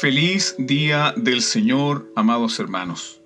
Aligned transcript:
Feliz 0.00 0.54
día 0.58 1.12
del 1.16 1.42
Señor, 1.42 2.12
amados 2.14 2.60
hermanos. 2.60 3.20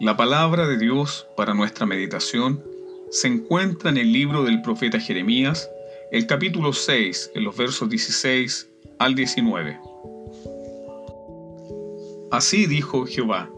La 0.00 0.16
palabra 0.16 0.66
de 0.66 0.78
Dios 0.78 1.26
para 1.36 1.52
nuestra 1.52 1.84
meditación 1.84 2.64
se 3.10 3.28
encuentra 3.28 3.90
en 3.90 3.98
el 3.98 4.10
libro 4.10 4.42
del 4.42 4.62
profeta 4.62 4.98
Jeremías, 4.98 5.68
el 6.10 6.26
capítulo 6.26 6.72
6, 6.72 7.32
en 7.34 7.44
los 7.44 7.54
versos 7.58 7.90
16 7.90 8.70
al 8.98 9.14
19. 9.14 9.78
Así 12.30 12.64
dijo 12.64 13.04
Jehová, 13.04 13.50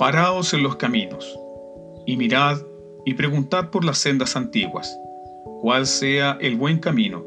Paraos 0.00 0.54
en 0.54 0.64
los 0.64 0.74
caminos, 0.74 1.38
y 2.06 2.16
mirad 2.16 2.60
y 3.04 3.14
preguntad 3.14 3.70
por 3.70 3.84
las 3.84 3.98
sendas 3.98 4.34
antiguas, 4.34 4.92
cuál 5.60 5.86
sea 5.86 6.38
el 6.40 6.56
buen 6.56 6.80
camino, 6.80 7.24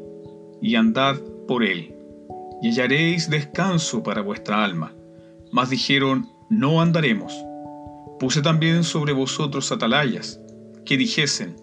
y 0.60 0.74
andad 0.74 1.16
por 1.48 1.64
él 1.64 1.95
y 2.62 2.68
hallaréis 2.68 3.28
descanso 3.28 4.02
para 4.02 4.22
vuestra 4.22 4.64
alma. 4.64 4.94
Mas 5.52 5.70
dijeron, 5.70 6.28
no 6.48 6.80
andaremos. 6.80 7.34
Puse 8.18 8.42
también 8.42 8.84
sobre 8.84 9.12
vosotros 9.12 9.70
atalayas, 9.72 10.40
que 10.84 10.96
dijesen, 10.96 11.56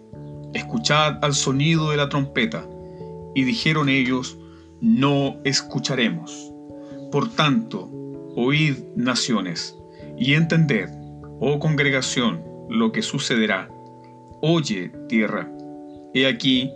escuchad 0.53 1.23
al 1.23 1.33
sonido 1.33 1.91
de 1.91 1.97
la 1.97 2.09
trompeta. 2.09 2.67
Y 3.35 3.43
dijeron 3.43 3.89
ellos, 3.89 4.37
no 4.81 5.37
escucharemos. 5.43 6.51
Por 7.11 7.29
tanto, 7.29 7.89
oíd 8.35 8.75
naciones, 8.95 9.75
y 10.17 10.33
entended, 10.33 10.89
oh 11.39 11.59
congregación, 11.59 12.43
lo 12.69 12.91
que 12.91 13.01
sucederá. 13.01 13.69
Oye, 14.41 14.91
tierra, 15.07 15.49
he 16.13 16.27
aquí, 16.27 16.69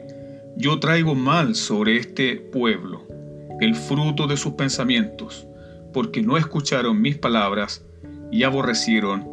yo 0.55 0.79
traigo 0.79 1.13
mal 1.13 1.53
sobre 1.53 1.97
este 1.97 2.37
pueblo 2.37 3.16
el 3.59 3.75
fruto 3.75 4.27
de 4.27 4.37
sus 4.37 4.53
pensamientos, 4.53 5.47
porque 5.93 6.21
no 6.21 6.37
escucharon 6.37 7.01
mis 7.01 7.17
palabras 7.17 7.85
y 8.31 8.43
aborrecieron 8.43 9.27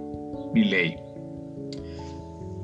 mi 0.54 0.64
ley. 0.64 0.96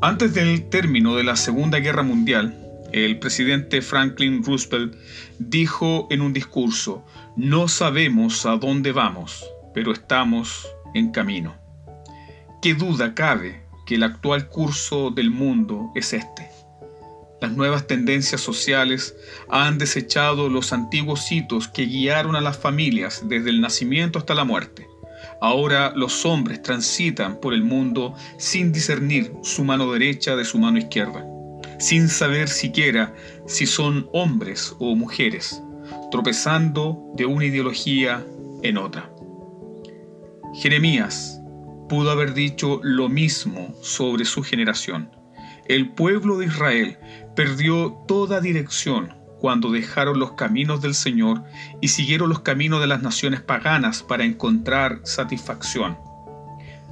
Antes 0.02 0.32
del 0.32 0.68
término 0.70 1.16
de 1.16 1.24
la 1.24 1.36
Segunda 1.36 1.78
Guerra 1.78 2.02
Mundial, 2.02 2.56
el 2.92 3.18
presidente 3.18 3.82
Franklin 3.82 4.42
Roosevelt 4.42 4.96
dijo 5.38 6.08
en 6.10 6.22
un 6.22 6.32
discurso, 6.32 7.04
no 7.36 7.68
sabemos 7.68 8.46
a 8.46 8.56
dónde 8.56 8.92
vamos, 8.92 9.44
pero 9.74 9.92
estamos 9.92 10.66
en 10.94 11.10
camino. 11.10 11.54
¿Qué 12.62 12.74
duda 12.74 13.14
cabe 13.14 13.62
que 13.86 13.94
el 13.94 14.02
actual 14.02 14.48
curso 14.48 15.10
del 15.10 15.30
mundo 15.30 15.92
es 15.94 16.12
este? 16.12 16.50
Las 17.40 17.52
nuevas 17.52 17.86
tendencias 17.86 18.42
sociales 18.42 19.16
han 19.48 19.78
desechado 19.78 20.50
los 20.50 20.74
antiguos 20.74 21.32
hitos 21.32 21.68
que 21.68 21.86
guiaron 21.86 22.36
a 22.36 22.42
las 22.42 22.58
familias 22.58 23.22
desde 23.26 23.48
el 23.48 23.62
nacimiento 23.62 24.18
hasta 24.18 24.34
la 24.34 24.44
muerte. 24.44 24.86
Ahora 25.40 25.94
los 25.96 26.26
hombres 26.26 26.62
transitan 26.62 27.40
por 27.40 27.54
el 27.54 27.62
mundo 27.62 28.14
sin 28.36 28.72
discernir 28.72 29.32
su 29.42 29.64
mano 29.64 29.90
derecha 29.90 30.36
de 30.36 30.44
su 30.44 30.58
mano 30.58 30.78
izquierda, 30.78 31.24
sin 31.78 32.10
saber 32.10 32.48
siquiera 32.48 33.14
si 33.46 33.64
son 33.64 34.10
hombres 34.12 34.76
o 34.78 34.94
mujeres, 34.94 35.62
tropezando 36.10 37.10
de 37.14 37.24
una 37.24 37.46
ideología 37.46 38.22
en 38.62 38.76
otra. 38.76 39.10
Jeremías 40.60 41.40
pudo 41.88 42.10
haber 42.10 42.34
dicho 42.34 42.80
lo 42.82 43.08
mismo 43.08 43.74
sobre 43.80 44.26
su 44.26 44.42
generación 44.42 45.10
el 45.70 45.88
pueblo 45.88 46.38
de 46.38 46.46
Israel 46.46 46.98
perdió 47.40 48.04
toda 48.06 48.42
dirección 48.42 49.14
cuando 49.40 49.70
dejaron 49.70 50.18
los 50.18 50.32
caminos 50.32 50.82
del 50.82 50.92
Señor 50.92 51.42
y 51.80 51.88
siguieron 51.88 52.28
los 52.28 52.40
caminos 52.40 52.82
de 52.82 52.86
las 52.86 53.00
naciones 53.00 53.40
paganas 53.40 54.02
para 54.02 54.24
encontrar 54.24 55.00
satisfacción. 55.04 55.96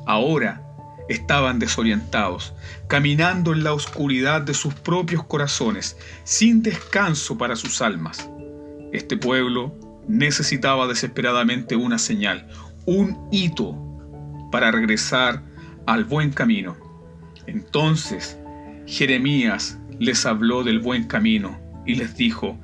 Ahora 0.06 0.62
estaban 1.10 1.59
desorientados, 1.59 2.54
caminando 2.86 3.53
en 3.53 3.62
la 3.62 3.75
oscuridad 3.75 4.41
de 4.41 4.54
sus 4.54 4.72
propios 4.72 5.22
corazones, 5.22 5.98
sin 6.25 6.62
descanso 6.62 7.36
para 7.36 7.54
sus 7.54 7.82
almas. 7.82 8.30
Este 8.91 9.19
pueblo 9.19 9.76
necesitaba 10.09 10.86
desesperadamente 10.86 11.76
una 11.76 11.98
señal, 11.98 12.48
un 12.86 13.28
hito 13.30 13.76
para 14.50 14.70
regresar 14.70 15.42
al 15.84 16.04
buen 16.04 16.30
camino. 16.30 16.75
Entonces 17.47 18.38
Jeremías 18.86 19.76
les 19.98 20.26
habló 20.26 20.64
del 20.64 20.78
buen 20.78 21.04
camino 21.04 21.60
y 21.86 21.94
les 21.94 22.16
dijo, 22.16 22.59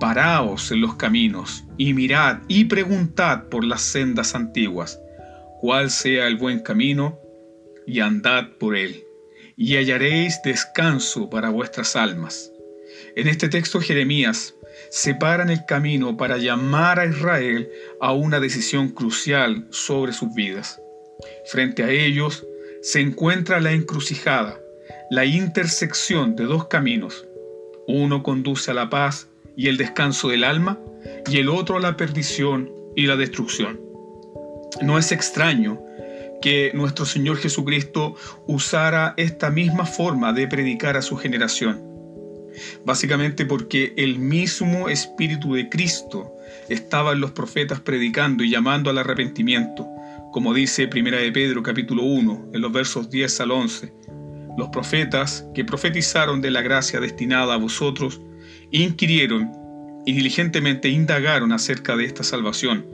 Paraos 0.00 0.72
en 0.72 0.80
los 0.80 0.96
caminos 0.96 1.64
y 1.76 1.94
mirad 1.94 2.40
y 2.48 2.64
preguntad 2.64 3.44
por 3.48 3.64
las 3.64 3.82
sendas 3.82 4.34
antiguas, 4.34 5.00
cuál 5.60 5.90
sea 5.90 6.26
el 6.26 6.36
buen 6.36 6.60
camino, 6.60 7.18
y 7.86 8.00
andad 8.00 8.48
por 8.58 8.76
él, 8.76 9.04
y 9.56 9.76
hallaréis 9.76 10.40
descanso 10.42 11.30
para 11.30 11.50
vuestras 11.50 11.96
almas. 11.96 12.50
En 13.14 13.28
este 13.28 13.48
texto 13.48 13.80
Jeremías 13.80 14.54
separa 14.90 15.50
el 15.50 15.64
camino 15.66 16.16
para 16.16 16.36
llamar 16.36 16.98
a 16.98 17.06
Israel 17.06 17.68
a 18.00 18.12
una 18.12 18.40
decisión 18.40 18.88
crucial 18.90 19.66
sobre 19.70 20.12
sus 20.12 20.34
vidas. 20.34 20.80
Frente 21.46 21.82
a 21.82 21.90
ellos 21.90 22.44
se 22.82 23.00
encuentra 23.00 23.60
la 23.60 23.72
encrucijada, 23.72 24.58
la 25.10 25.24
intersección 25.24 26.34
de 26.34 26.44
dos 26.44 26.66
caminos. 26.66 27.26
Uno 27.86 28.22
conduce 28.22 28.70
a 28.70 28.74
la 28.74 28.88
paz 28.88 29.28
y 29.56 29.68
el 29.68 29.76
descanso 29.76 30.28
del 30.28 30.44
alma 30.44 30.80
y 31.30 31.38
el 31.38 31.48
otro 31.48 31.76
a 31.76 31.80
la 31.80 31.96
perdición 31.96 32.72
y 32.96 33.06
la 33.06 33.16
destrucción. 33.16 33.80
No 34.82 34.98
es 34.98 35.12
extraño 35.12 35.80
que 36.40 36.72
nuestro 36.74 37.04
Señor 37.04 37.36
Jesucristo 37.36 38.16
usara 38.46 39.14
esta 39.16 39.50
misma 39.50 39.86
forma 39.86 40.32
de 40.32 40.48
predicar 40.48 40.96
a 40.96 41.02
su 41.02 41.16
generación. 41.16 41.82
Básicamente 42.84 43.44
porque 43.46 43.92
el 43.96 44.18
mismo 44.18 44.88
Espíritu 44.88 45.54
de 45.54 45.68
Cristo 45.68 46.32
estaba 46.68 47.12
en 47.12 47.20
los 47.20 47.32
profetas 47.32 47.80
predicando 47.80 48.42
y 48.42 48.50
llamando 48.50 48.90
al 48.90 48.98
arrepentimiento, 48.98 49.86
como 50.32 50.54
dice 50.54 50.88
1 50.92 51.10
de 51.16 51.32
Pedro 51.32 51.62
capítulo 51.62 52.04
1, 52.04 52.50
en 52.54 52.60
los 52.60 52.72
versos 52.72 53.10
10 53.10 53.40
al 53.40 53.50
11 53.50 53.92
los 54.56 54.68
profetas 54.68 55.46
que 55.54 55.64
profetizaron 55.64 56.40
de 56.40 56.50
la 56.50 56.62
gracia 56.62 57.00
destinada 57.00 57.54
a 57.54 57.58
vosotros, 57.58 58.20
inquirieron 58.70 59.50
y 60.06 60.12
diligentemente 60.12 60.88
indagaron 60.88 61.52
acerca 61.52 61.96
de 61.96 62.04
esta 62.04 62.22
salvación, 62.22 62.86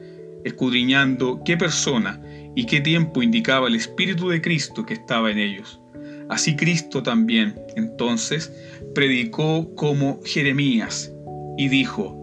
escudriñando 0.45 1.43
qué 1.45 1.57
persona 1.57 2.21
y 2.55 2.67
qué 2.67 2.81
tiempo 2.81 3.23
indicaba 3.23 3.69
el 3.69 3.75
Espíritu 3.75 4.29
de 4.29 4.41
Cristo 4.41 4.87
que 4.87 4.95
estaba 4.95 5.31
en 5.31 5.39
ellos. 5.39 5.81
Así 6.29 6.55
Cristo 6.55 7.03
también, 7.03 7.61
entonces, 7.77 8.53
predicó 8.95 9.75
como 9.75 10.21
Jeremías 10.25 11.13
y 11.59 11.69
dijo, 11.69 12.17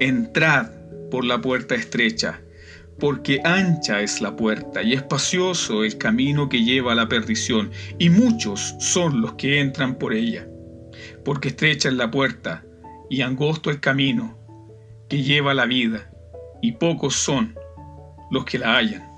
Entrad 0.00 0.70
por 1.10 1.24
la 1.24 1.40
puerta 1.40 1.74
estrecha, 1.74 2.42
porque 2.98 3.40
ancha 3.44 4.00
es 4.00 4.20
la 4.20 4.34
puerta 4.34 4.82
y 4.82 4.92
espacioso 4.92 5.84
el 5.84 5.98
camino 5.98 6.48
que 6.48 6.64
lleva 6.64 6.92
a 6.92 6.96
la 6.96 7.08
perdición, 7.08 7.70
y 7.98 8.10
muchos 8.10 8.74
son 8.80 9.20
los 9.20 9.34
que 9.34 9.60
entran 9.60 9.96
por 9.98 10.12
ella. 10.12 10.48
Porque 11.24 11.48
estrecha 11.48 11.88
es 11.88 11.94
la 11.94 12.10
puerta 12.10 12.64
y 13.08 13.22
angosto 13.22 13.70
el 13.70 13.80
camino 13.80 14.36
que 15.08 15.22
lleva 15.22 15.52
a 15.52 15.54
la 15.54 15.66
vida, 15.66 16.10
y 16.60 16.72
pocos 16.72 17.14
son 17.14 17.54
los 18.30 18.44
que 18.44 18.58
la 18.58 18.76
hallan. 18.76 19.08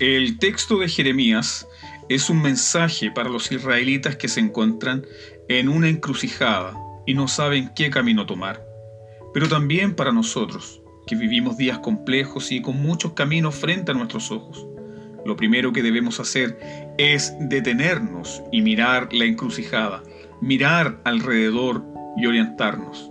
El 0.00 0.38
texto 0.38 0.78
de 0.78 0.88
Jeremías 0.88 1.66
es 2.08 2.28
un 2.28 2.42
mensaje 2.42 3.10
para 3.10 3.28
los 3.28 3.52
israelitas 3.52 4.16
que 4.16 4.28
se 4.28 4.40
encuentran 4.40 5.06
en 5.48 5.68
una 5.68 5.88
encrucijada 5.88 6.74
y 7.06 7.14
no 7.14 7.28
saben 7.28 7.70
qué 7.76 7.90
camino 7.90 8.26
tomar, 8.26 8.64
pero 9.32 9.48
también 9.48 9.94
para 9.94 10.10
nosotros 10.10 10.79
que 11.10 11.16
vivimos 11.16 11.56
días 11.56 11.80
complejos 11.80 12.52
y 12.52 12.62
con 12.62 12.80
muchos 12.80 13.14
caminos 13.14 13.56
frente 13.56 13.90
a 13.90 13.94
nuestros 13.94 14.30
ojos. 14.30 14.64
Lo 15.26 15.34
primero 15.34 15.72
que 15.72 15.82
debemos 15.82 16.20
hacer 16.20 16.56
es 16.98 17.34
detenernos 17.40 18.44
y 18.52 18.62
mirar 18.62 19.12
la 19.12 19.24
encrucijada, 19.24 20.04
mirar 20.40 21.00
alrededor 21.02 21.84
y 22.16 22.26
orientarnos. 22.26 23.10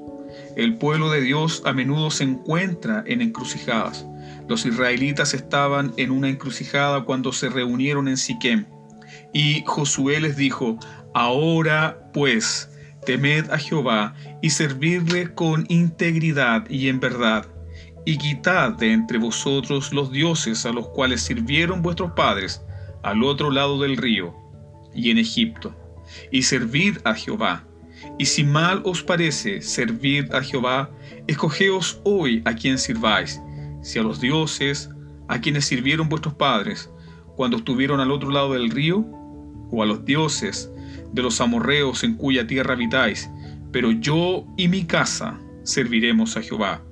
El 0.56 0.78
pueblo 0.78 1.12
de 1.12 1.20
Dios 1.20 1.62
a 1.66 1.74
menudo 1.74 2.10
se 2.10 2.24
encuentra 2.24 3.04
en 3.06 3.20
encrucijadas. 3.22 4.08
Los 4.48 4.66
israelitas 4.66 5.34
estaban 5.34 5.92
en 5.98 6.12
una 6.12 6.30
encrucijada 6.30 7.04
cuando 7.04 7.34
se 7.34 7.50
reunieron 7.50 8.08
en 8.08 8.16
Siquem. 8.16 8.66
Y 9.34 9.64
Josué 9.66 10.22
les 10.22 10.38
dijo, 10.38 10.80
Ahora 11.14 12.10
pues, 12.14 12.70
temed 13.06 13.50
a 13.52 13.58
Jehová 13.58 14.16
y 14.42 14.52
servirle 14.52 15.34
con 15.34 15.66
integridad 15.68 16.66
y 16.70 16.88
en 16.88 17.02
verdad 17.02 17.46
y 18.06 18.18
quitad 18.18 18.74
de 18.74 18.94
entre 18.94 19.18
vosotros 19.18 19.94
los 19.94 20.12
dioses 20.12 20.66
a 20.66 20.72
los 20.72 20.88
cuales 20.90 21.22
sirvieron 21.22 21.82
vuestros 21.82 22.12
padres 22.12 22.62
al 23.04 23.24
otro 23.24 23.52
lado 23.52 23.80
del 23.80 23.98
río 23.98 24.36
y 24.94 25.12
en 25.12 25.18
Egipto, 25.18 25.76
y 26.32 26.42
servid 26.44 26.98
a 27.04 27.14
Jehová. 27.14 27.64
Y 28.18 28.26
si 28.26 28.44
mal 28.44 28.82
os 28.86 29.04
parece 29.04 29.62
servid 29.62 30.34
a 30.34 30.42
Jehová, 30.42 30.90
escogeos 31.28 32.02
hoy 32.04 32.42
a 32.46 32.54
quien 32.54 32.78
sirváis, 32.78 33.42
si 33.82 34.00
a 34.00 34.04
los 34.04 34.20
dioses 34.20 34.90
a 35.28 35.40
quienes 35.40 35.66
sirvieron 35.66 36.10
vuestros 36.10 36.34
padres 36.34 36.90
cuando 37.36 37.58
estuvieron 37.58 38.00
al 38.00 38.12
otro 38.12 38.32
lado 38.32 38.54
del 38.54 38.70
río, 38.72 39.06
o 39.72 39.84
a 39.84 39.86
los 39.86 40.04
dioses 40.04 40.72
de 41.14 41.22
los 41.22 41.40
amorreos 41.42 42.04
en 42.04 42.16
cuya 42.16 42.48
tierra 42.48 42.74
habitáis, 42.74 43.30
pero 43.72 43.92
yo 43.92 44.46
y 44.58 44.68
mi 44.68 44.86
casa 44.86 45.40
serviremos 45.64 46.36
a 46.36 46.42
Jehová. 46.42 46.84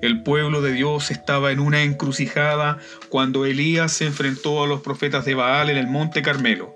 El 0.00 0.22
pueblo 0.22 0.62
de 0.62 0.72
Dios 0.72 1.10
estaba 1.10 1.52
en 1.52 1.60
una 1.60 1.82
encrucijada 1.82 2.78
cuando 3.08 3.44
Elías 3.44 3.92
se 3.92 4.06
enfrentó 4.06 4.62
a 4.62 4.66
los 4.66 4.80
profetas 4.80 5.24
de 5.24 5.34
Baal 5.34 5.70
en 5.70 5.76
el 5.76 5.86
monte 5.86 6.22
Carmelo, 6.22 6.74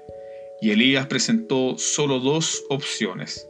y 0.61 0.71
Elías 0.71 1.07
presentó 1.07 1.77
solo 1.79 2.21
dos 2.21 2.65
opciones. 2.69 3.49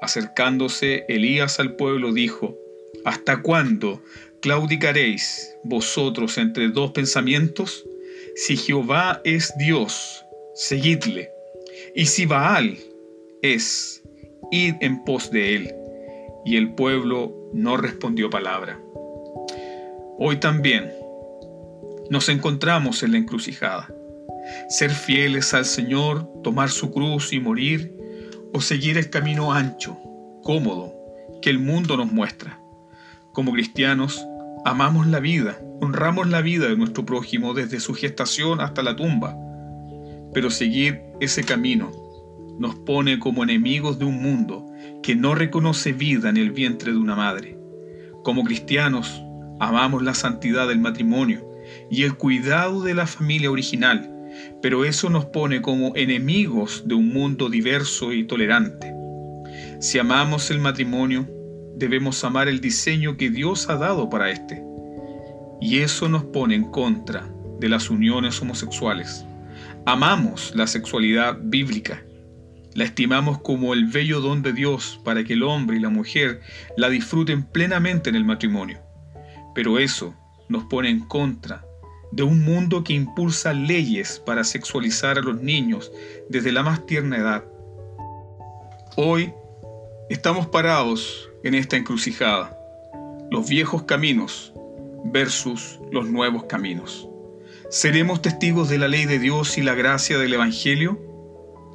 Acercándose 0.00 1.04
Elías 1.08 1.60
al 1.60 1.76
pueblo 1.76 2.12
dijo, 2.12 2.56
¿Hasta 3.04 3.42
cuándo 3.42 4.02
claudicaréis 4.40 5.54
vosotros 5.64 6.38
entre 6.38 6.68
dos 6.68 6.92
pensamientos? 6.92 7.84
Si 8.36 8.56
Jehová 8.56 9.20
es 9.24 9.52
Dios, 9.58 10.24
seguidle, 10.54 11.30
y 11.94 12.06
si 12.06 12.26
Baal 12.26 12.78
es, 13.42 14.02
id 14.50 14.74
en 14.80 15.04
pos 15.04 15.30
de 15.30 15.56
él. 15.56 15.79
Y 16.44 16.56
el 16.56 16.74
pueblo 16.74 17.34
no 17.52 17.76
respondió 17.76 18.30
palabra. 18.30 18.80
Hoy 20.18 20.36
también 20.38 20.92
nos 22.10 22.28
encontramos 22.28 23.02
en 23.02 23.12
la 23.12 23.18
encrucijada. 23.18 23.92
Ser 24.68 24.90
fieles 24.90 25.54
al 25.54 25.64
Señor, 25.64 26.28
tomar 26.42 26.70
su 26.70 26.90
cruz 26.90 27.32
y 27.32 27.40
morir, 27.40 27.96
o 28.52 28.60
seguir 28.60 28.98
el 28.98 29.10
camino 29.10 29.52
ancho, 29.52 29.96
cómodo, 30.42 30.92
que 31.40 31.50
el 31.50 31.58
mundo 31.58 31.96
nos 31.96 32.10
muestra. 32.10 32.58
Como 33.32 33.52
cristianos, 33.52 34.26
amamos 34.64 35.06
la 35.06 35.20
vida, 35.20 35.60
honramos 35.80 36.28
la 36.28 36.40
vida 36.40 36.68
de 36.68 36.76
nuestro 36.76 37.06
prójimo 37.06 37.54
desde 37.54 37.80
su 37.80 37.94
gestación 37.94 38.60
hasta 38.60 38.82
la 38.82 38.96
tumba. 38.96 39.36
Pero 40.34 40.50
seguir 40.50 41.02
ese 41.20 41.44
camino 41.44 41.90
nos 42.60 42.74
pone 42.74 43.18
como 43.18 43.42
enemigos 43.42 43.98
de 43.98 44.04
un 44.04 44.22
mundo 44.22 44.66
que 45.02 45.16
no 45.16 45.34
reconoce 45.34 45.94
vida 45.94 46.28
en 46.28 46.36
el 46.36 46.50
vientre 46.50 46.92
de 46.92 46.98
una 46.98 47.16
madre. 47.16 47.56
Como 48.22 48.44
cristianos, 48.44 49.22
amamos 49.58 50.02
la 50.02 50.12
santidad 50.12 50.68
del 50.68 50.78
matrimonio 50.78 51.42
y 51.90 52.02
el 52.02 52.16
cuidado 52.18 52.82
de 52.82 52.92
la 52.92 53.06
familia 53.06 53.50
original, 53.50 54.14
pero 54.60 54.84
eso 54.84 55.08
nos 55.08 55.24
pone 55.24 55.62
como 55.62 55.96
enemigos 55.96 56.82
de 56.86 56.94
un 56.94 57.08
mundo 57.14 57.48
diverso 57.48 58.12
y 58.12 58.24
tolerante. 58.24 58.92
Si 59.80 59.98
amamos 59.98 60.50
el 60.50 60.58
matrimonio, 60.58 61.26
debemos 61.76 62.22
amar 62.24 62.46
el 62.46 62.60
diseño 62.60 63.16
que 63.16 63.30
Dios 63.30 63.70
ha 63.70 63.76
dado 63.76 64.10
para 64.10 64.30
éste. 64.30 64.62
Y 65.62 65.78
eso 65.78 66.10
nos 66.10 66.24
pone 66.24 66.56
en 66.56 66.70
contra 66.70 67.26
de 67.58 67.70
las 67.70 67.88
uniones 67.88 68.42
homosexuales. 68.42 69.24
Amamos 69.86 70.52
la 70.54 70.66
sexualidad 70.66 71.38
bíblica 71.40 72.04
la 72.74 72.84
estimamos 72.84 73.40
como 73.40 73.74
el 73.74 73.86
bello 73.86 74.20
don 74.20 74.42
de 74.42 74.52
Dios 74.52 75.00
para 75.04 75.24
que 75.24 75.32
el 75.32 75.42
hombre 75.42 75.76
y 75.76 75.80
la 75.80 75.88
mujer 75.88 76.40
la 76.76 76.88
disfruten 76.88 77.42
plenamente 77.42 78.10
en 78.10 78.16
el 78.16 78.24
matrimonio. 78.24 78.80
Pero 79.54 79.78
eso 79.78 80.14
nos 80.48 80.64
pone 80.64 80.90
en 80.90 81.00
contra 81.00 81.64
de 82.12 82.22
un 82.22 82.44
mundo 82.44 82.82
que 82.84 82.92
impulsa 82.92 83.52
leyes 83.52 84.20
para 84.24 84.44
sexualizar 84.44 85.18
a 85.18 85.22
los 85.22 85.40
niños 85.40 85.92
desde 86.28 86.52
la 86.52 86.62
más 86.62 86.86
tierna 86.86 87.18
edad. 87.18 87.44
Hoy 88.96 89.32
estamos 90.08 90.46
parados 90.46 91.30
en 91.44 91.54
esta 91.54 91.76
encrucijada, 91.76 92.56
los 93.30 93.48
viejos 93.48 93.84
caminos 93.84 94.52
versus 95.04 95.78
los 95.92 96.08
nuevos 96.08 96.44
caminos. 96.44 97.08
¿Seremos 97.70 98.20
testigos 98.20 98.68
de 98.68 98.78
la 98.78 98.88
ley 98.88 99.06
de 99.06 99.20
Dios 99.20 99.56
y 99.56 99.62
la 99.62 99.74
gracia 99.74 100.18
del 100.18 100.34
Evangelio? 100.34 101.09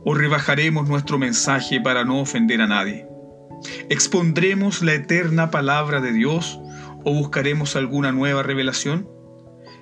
O 0.06 0.14
rebajaremos 0.14 0.88
nuestro 0.88 1.18
mensaje 1.18 1.82
para 1.82 2.06
no 2.06 2.22
ofender 2.22 2.62
a 2.62 2.68
nadie? 2.68 3.08
¿Expondremos 3.90 4.82
la 4.82 4.94
eterna 4.94 5.50
palabra 5.50 6.00
de 6.00 6.14
Dios 6.14 6.60
o 7.04 7.14
buscaremos 7.14 7.76
alguna 7.76 8.12
nueva 8.12 8.44
revelación? 8.44 9.10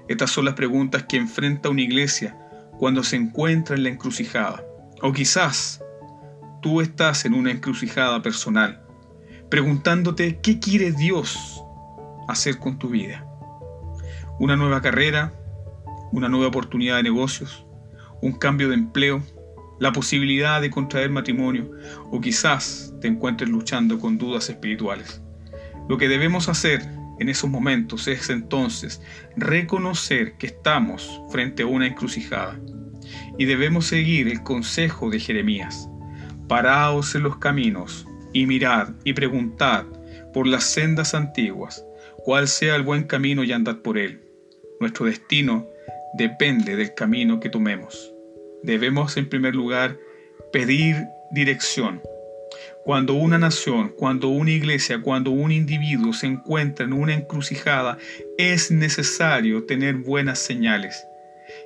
Estas 0.08 0.32
son 0.32 0.46
las 0.46 0.54
preguntas 0.56 1.04
que 1.04 1.18
enfrenta 1.18 1.70
una 1.70 1.82
iglesia 1.82 2.38
cuando 2.78 3.04
se 3.04 3.18
encuentra 3.18 3.76
en 3.76 3.84
la 3.84 3.90
encrucijada. 3.90 4.64
O 5.02 5.12
quizás 5.12 5.84
tú 6.62 6.82
estás 6.82 7.26
en 7.26 7.34
una 7.34 7.52
encrucijada 7.52 8.22
personal, 8.22 8.82
preguntándote 9.50 10.40
qué 10.42 10.60
quiere 10.60 10.92
Dios 10.94 11.62
hacer 12.28 12.60
con 12.60 12.80
tu 12.80 12.90
vida. 12.90 13.28
Una 14.40 14.56
nueva 14.56 14.82
carrera, 14.82 15.34
una 16.12 16.30
nueva 16.30 16.48
oportunidad 16.48 16.98
de 16.98 17.04
negocios, 17.04 17.66
un 18.22 18.34
cambio 18.34 18.70
de 18.70 18.76
empleo, 18.76 19.22
la 19.84 19.92
posibilidad 19.92 20.62
de 20.62 20.70
contraer 20.70 21.10
matrimonio 21.10 21.70
o 22.10 22.22
quizás 22.22 22.94
te 23.02 23.10
encuentres 23.10 23.50
luchando 23.50 24.00
con 24.00 24.18
dudas 24.18 24.50
espirituales. 24.50 25.22
Lo 25.90 25.98
que 25.98 26.08
debemos 26.08 26.48
hacer 26.48 26.88
en 27.20 27.28
esos 27.28 27.50
momentos 27.50 28.08
es 28.08 28.30
entonces 28.30 29.02
reconocer 29.36 30.38
que 30.38 30.48
estamos 30.48 31.22
frente 31.30 31.64
a 31.64 31.66
una 31.66 31.86
encrucijada 31.86 32.58
y 33.38 33.44
debemos 33.44 33.88
seguir 33.88 34.30
el 34.30 34.42
consejo 34.42 35.10
de 35.10 35.20
Jeremías. 35.20 35.90
Paraos 36.48 37.14
en 37.16 37.24
los 37.24 37.36
caminos 37.36 38.08
y 38.32 38.46
mirad 38.46 38.92
y 39.04 39.12
preguntad 39.12 39.84
por 40.34 40.48
las 40.48 40.64
sendas 40.64 41.14
antiguas 41.14 41.84
cuál 42.24 42.48
sea 42.48 42.78
el 42.78 42.84
buen 42.84 43.04
camino 43.04 43.44
y 43.44 43.52
andad 43.52 43.80
por 43.80 43.98
él. 43.98 44.22
Nuestro 44.80 45.08
destino 45.08 45.68
depende 46.14 46.78
del 46.78 46.94
camino 46.94 47.42
que 47.42 47.50
tomemos 47.50 48.13
debemos 48.64 49.18
en 49.18 49.30
primer 49.30 49.56
lugar 49.56 49.98
pedir 50.52 50.96
dirección. 51.32 52.02
Cuando 52.84 53.14
una 53.14 53.38
nación, 53.38 53.94
cuando 53.98 54.28
una 54.28 54.52
iglesia, 54.52 55.02
cuando 55.02 55.32
un 55.32 55.52
individuo 55.52 56.14
se 56.14 56.28
encuentra 56.28 56.86
en 56.86 56.94
una 56.94 57.14
encrucijada, 57.14 57.98
es 58.38 58.72
necesario 58.72 59.66
tener 59.66 59.96
buenas 59.96 60.40
señales. 60.40 61.06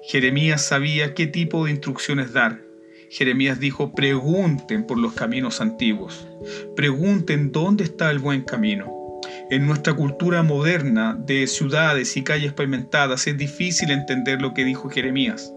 Jeremías 0.04 0.66
sabía 0.66 1.14
qué 1.14 1.28
tipo 1.28 1.66
de 1.66 1.72
instrucciones 1.72 2.34
dar. 2.34 2.62
Jeremías 3.10 3.60
dijo, 3.60 3.94
pregunten 3.96 4.86
por 4.86 4.98
los 4.98 5.14
caminos 5.14 5.62
antiguos, 5.62 6.28
pregunten 6.76 7.52
dónde 7.52 7.86
está 7.86 8.12
el 8.12 8.20
buen 8.20 8.44
camino. 8.44 8.94
En 9.50 9.66
nuestra 9.66 9.94
cultura 9.94 10.44
moderna 10.44 11.18
de 11.18 11.48
ciudades 11.48 12.16
y 12.18 12.24
calles 12.24 12.54
pavimentadas 12.54 13.26
es 13.28 13.38
difícil 13.38 13.92
entender 13.92 14.42
lo 14.42 14.54
que 14.54 14.66
dijo 14.66 14.90
Jeremías. 14.90 15.54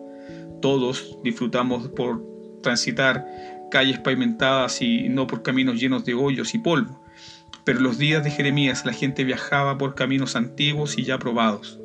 Todos 0.61 1.19
disfrutamos 1.23 1.89
por 1.89 2.23
transitar 2.63 3.27
calles 3.71 3.99
pavimentadas 3.99 4.83
y 4.83 5.09
no 5.09 5.27
por 5.27 5.43
caminos 5.43 5.81
llenos 5.81 6.05
de 6.05 6.15
hoyos 6.15 6.55
y 6.55 6.59
polvo. 6.59 7.01
Pero 7.65 7.81
los 7.81 7.99
días 7.99 8.25
de 8.25 8.31
Jeremías 8.31 8.85
la 8.85 8.93
gente 8.93 9.25
viajaba 9.25 9.79
por 9.79 9.95
caminos 9.95 10.37
antiguos 10.37 10.99
y 10.99 11.05
ya 11.05 11.19
probados. 11.19 11.79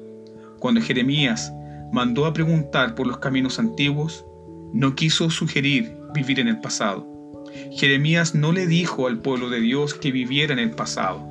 Cuando 0.60 0.82
Jeremías 0.82 1.54
mandó 1.92 2.26
a 2.26 2.34
preguntar 2.34 2.96
por 2.96 3.08
los 3.08 3.18
caminos 3.18 3.60
antiguos, 3.60 4.26
no 4.74 4.96
quiso 4.96 5.30
sugerir 5.30 5.96
vivir 6.14 6.40
en 6.40 6.48
el 6.48 6.60
pasado. 6.60 7.08
Jeremías 7.72 8.36
no 8.36 8.52
le 8.52 8.68
dijo 8.68 9.08
al 9.08 9.20
pueblo 9.20 9.50
de 9.50 9.60
Dios 9.60 9.94
que 9.94 10.12
viviera 10.12 10.54
en 10.54 10.60
el 10.60 10.72
pasado. 10.72 11.26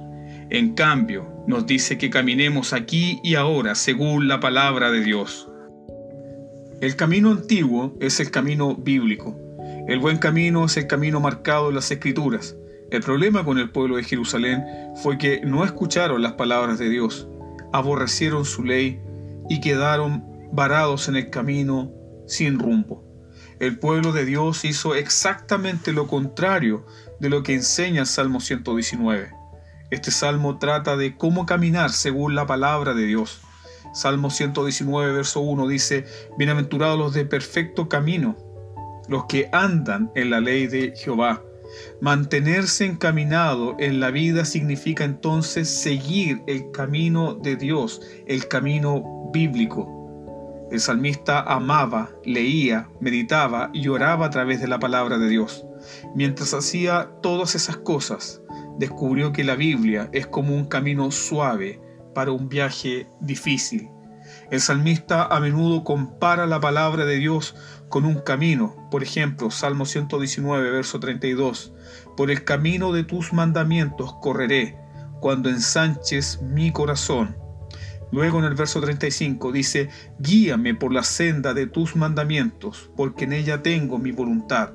En 0.51 0.75
cambio, 0.75 1.27
nos 1.47 1.67
dice 1.67 1.99
que 1.99 2.11
caminemos 2.11 2.73
aquí 2.73 3.21
y 3.23 3.35
ahora 3.35 3.75
según 3.75 4.29
la 4.29 4.41
palabra 4.41 4.91
de 4.91 5.03
Dios. 5.03 5.49
El 6.81 6.97
camino 6.97 7.31
antiguo 7.31 7.97
es 8.01 8.21
el 8.21 8.31
camino 8.31 8.75
bíblico. 8.75 9.37
El 9.87 10.01
buen 10.01 10.19
camino 10.19 10.65
es 10.65 10.77
el 10.77 10.87
camino 10.87 11.21
marcado 11.21 11.69
en 11.69 11.77
las 11.77 11.91
escrituras. 11.91 12.57
El 12.91 13.03
problema 13.03 13.45
con 13.45 13.59
el 13.59 13.71
pueblo 13.71 13.97
de 13.97 14.03
Jerusalén 14.03 14.65
fue 15.03 15.17
que 15.17 15.41
no 15.45 15.65
escucharon 15.65 16.21
las 16.23 16.33
palabras 16.33 16.79
de 16.79 16.89
Dios, 16.89 17.29
aborrecieron 17.73 18.45
su 18.45 18.65
ley 18.65 19.01
y 19.49 19.61
quedaron 19.61 20.25
varados 20.53 21.09
en 21.09 21.17
el 21.17 21.31
camino 21.31 21.93
sin 22.27 22.59
rumbo. 22.59 23.05
El 23.61 23.79
pueblo 23.79 24.13
de 24.13 24.25
Dios 24.25 24.65
hizo 24.65 24.95
exactamente 24.95 25.93
lo 25.93 26.09
contrario 26.09 26.85
de 27.21 27.31
lo 27.31 27.43
que 27.43 27.55
enseña 27.55 28.01
el 28.01 28.07
Salmo 28.07 28.41
119. 28.41 29.31
Este 29.91 30.11
salmo 30.11 30.59
trata 30.59 30.97
de 30.97 31.17
cómo 31.17 31.47
caminar 31.47 31.91
según 31.91 32.35
la 32.35 32.47
palabra 32.47 32.95
de 32.95 33.07
Dios. 33.07 33.44
Salmo 33.95 34.29
119, 34.29 35.13
verso 35.13 35.41
1 35.41 35.69
dice, 35.69 36.05
Bienaventurados 36.37 36.99
los 36.99 37.15
de 37.15 37.25
perfecto 37.25 37.89
camino, 37.89 38.37
los 39.09 39.27
que 39.27 39.49
andan 39.53 40.11
en 40.17 40.31
la 40.31 40.41
ley 40.41 40.67
de 40.67 40.95
Jehová. 40.97 41.45
Mantenerse 42.01 42.87
encaminado 42.87 43.77
en 43.79 44.01
la 44.01 44.11
vida 44.11 44.45
significa 44.45 45.05
entonces 45.05 45.69
seguir 45.69 46.43
el 46.49 46.73
camino 46.73 47.35
de 47.35 47.55
Dios, 47.55 48.03
el 48.27 48.49
camino 48.49 49.31
bíblico. 49.33 50.69
El 50.73 50.81
salmista 50.81 51.41
amaba, 51.43 52.11
leía, 52.25 52.89
meditaba 52.99 53.71
y 53.73 53.87
oraba 53.87 54.27
a 54.27 54.31
través 54.31 54.61
de 54.61 54.67
la 54.67 54.81
palabra 54.81 55.19
de 55.19 55.29
Dios. 55.29 55.65
Mientras 56.17 56.53
hacía 56.53 57.11
todas 57.23 57.55
esas 57.55 57.77
cosas, 57.77 58.43
descubrió 58.77 59.33
que 59.33 59.45
la 59.45 59.55
Biblia 59.55 60.09
es 60.13 60.27
como 60.27 60.55
un 60.55 60.65
camino 60.65 61.13
suave, 61.13 61.81
para 62.15 62.33
un 62.33 62.49
viaje 62.49 63.07
difícil. 63.21 63.91
El 64.51 64.61
salmista 64.61 65.25
a 65.25 65.41
menudo 65.41 65.85
compara 65.85 66.47
la 66.47 66.61
palabra 66.61 67.05
de 67.05 67.17
Dios 67.17 67.55
con 67.89 68.05
un 68.05 68.21
camino. 68.21 68.89
Por 68.91 69.03
ejemplo, 69.03 69.51
Salmo 69.51 69.87
119, 69.87 70.71
verso 70.71 71.01
32. 71.01 71.73
Por 72.17 72.31
el 72.31 72.45
camino 72.45 72.93
de 72.93 73.05
tus 73.05 73.33
mandamientos 73.33 74.15
correré, 74.21 74.79
cuando 75.21 75.49
ensanches 75.49 76.41
mi 76.43 76.73
corazón. 76.73 77.37
Luego 78.13 78.39
en 78.39 78.45
el 78.45 78.55
verso 78.55 78.81
35 78.81 79.51
dice, 79.53 79.89
Guíame 80.19 80.75
por 80.75 80.93
la 80.93 81.03
senda 81.03 81.55
de 81.55 81.67
tus 81.67 81.97
mandamientos, 81.97 82.91
porque 82.97 83.25
en 83.25 83.33
ella 83.33 83.63
tengo 83.63 83.99
mi 83.99 84.13
voluntad. 84.13 84.71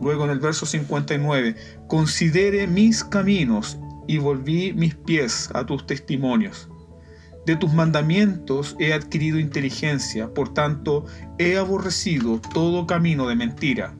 Luego 0.00 0.24
en 0.24 0.30
el 0.30 0.40
verso 0.40 0.64
59, 0.64 1.56
Considere 1.88 2.66
mis 2.66 3.04
caminos 3.04 3.78
y 4.06 4.18
volví 4.18 4.72
mis 4.72 4.94
pies 4.94 5.50
a 5.54 5.64
tus 5.64 5.86
testimonios. 5.86 6.68
De 7.46 7.56
tus 7.56 7.72
mandamientos 7.72 8.74
he 8.78 8.94
adquirido 8.94 9.38
inteligencia, 9.38 10.32
por 10.32 10.54
tanto 10.54 11.04
he 11.38 11.58
aborrecido 11.58 12.40
todo 12.52 12.86
camino 12.86 13.28
de 13.28 13.36
mentira. 13.36 13.94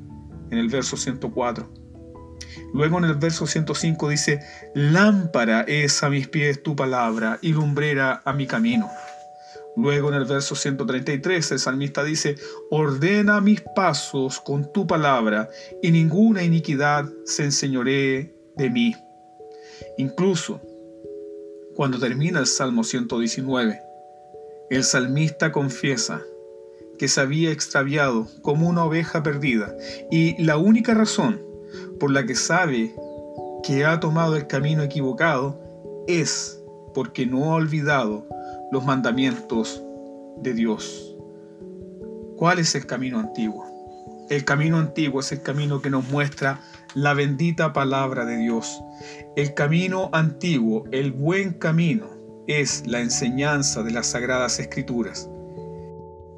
En 0.51 0.59
el 0.59 0.69
verso 0.69 0.97
104. 0.97 1.69
Luego 2.73 2.99
en 2.99 3.05
el 3.05 3.15
verso 3.15 3.47
105 3.47 4.09
dice, 4.09 4.41
lámpara 4.75 5.63
es 5.63 6.03
a 6.03 6.11
mis 6.11 6.29
pies 6.29 6.63
tu 6.63 6.75
palabra 6.75 7.39
y 7.43 7.53
lumbrera 7.53 8.23
a 8.25 8.33
mi 8.33 8.47
camino. 8.47 8.89
Luego 9.77 10.09
en 10.09 10.15
el 10.15 10.25
verso 10.25 10.55
133 10.55 11.53
el 11.53 11.59
salmista 11.59 12.05
dice, 12.05 12.37
ordena 12.71 13.41
mis 13.41 13.63
pasos 13.75 14.41
con 14.41 14.73
tu 14.73 14.87
palabra 14.87 15.49
y 15.83 15.91
ninguna 15.91 16.45
iniquidad 16.45 17.07
se 17.25 17.45
enseñoree 17.45 18.35
de 18.57 18.71
mí. 18.71 18.95
Incluso 19.97 20.61
cuando 21.75 21.99
termina 21.99 22.41
el 22.41 22.47
Salmo 22.47 22.85
119, 22.85 23.81
el 24.71 24.85
salmista 24.85 25.53
confiesa 25.53 26.23
que 26.99 27.09
se 27.09 27.21
había 27.21 27.51
extraviado 27.51 28.29
como 28.43 28.69
una 28.69 28.85
oveja 28.85 29.23
perdida 29.23 29.77
y 30.11 30.41
la 30.43 30.57
única 30.57 30.95
razón 30.95 31.41
por 31.99 32.11
la 32.11 32.25
que 32.25 32.35
sabe 32.35 32.95
que 33.63 33.85
ha 33.85 33.99
tomado 34.01 34.37
el 34.37 34.47
camino 34.47 34.83
equivocado 34.83 35.61
es 36.07 36.61
porque 36.95 37.27
no 37.27 37.53
ha 37.53 37.57
olvidado 37.57 38.27
los 38.71 38.85
mandamientos 38.85 39.83
de 40.39 40.55
Dios. 40.55 41.17
¿Cuál 42.37 42.59
es 42.59 42.75
el 42.75 42.87
camino 42.87 43.19
antiguo? 43.19 43.65
El 44.31 44.45
camino 44.45 44.79
antiguo 44.79 45.21
es 45.21 45.33
el 45.33 45.43
camino 45.43 45.83
que 45.83 45.91
nos 45.91 46.09
muestra 46.09 46.61
la 46.95 47.13
bendita 47.13 47.73
palabra 47.73 48.25
de 48.25 48.37
Dios. 48.39 48.81
El 49.37 49.55
camino 49.55 50.11
antiguo, 50.13 50.85
el 50.93 51.13
buen 51.13 51.55
camino, 51.55 52.09
es 52.47 52.87
la 52.87 53.01
enseñanza 53.01 53.83
de 53.83 53.91
las 53.91 54.07
sagradas 54.07 54.61
escrituras. 54.61 55.29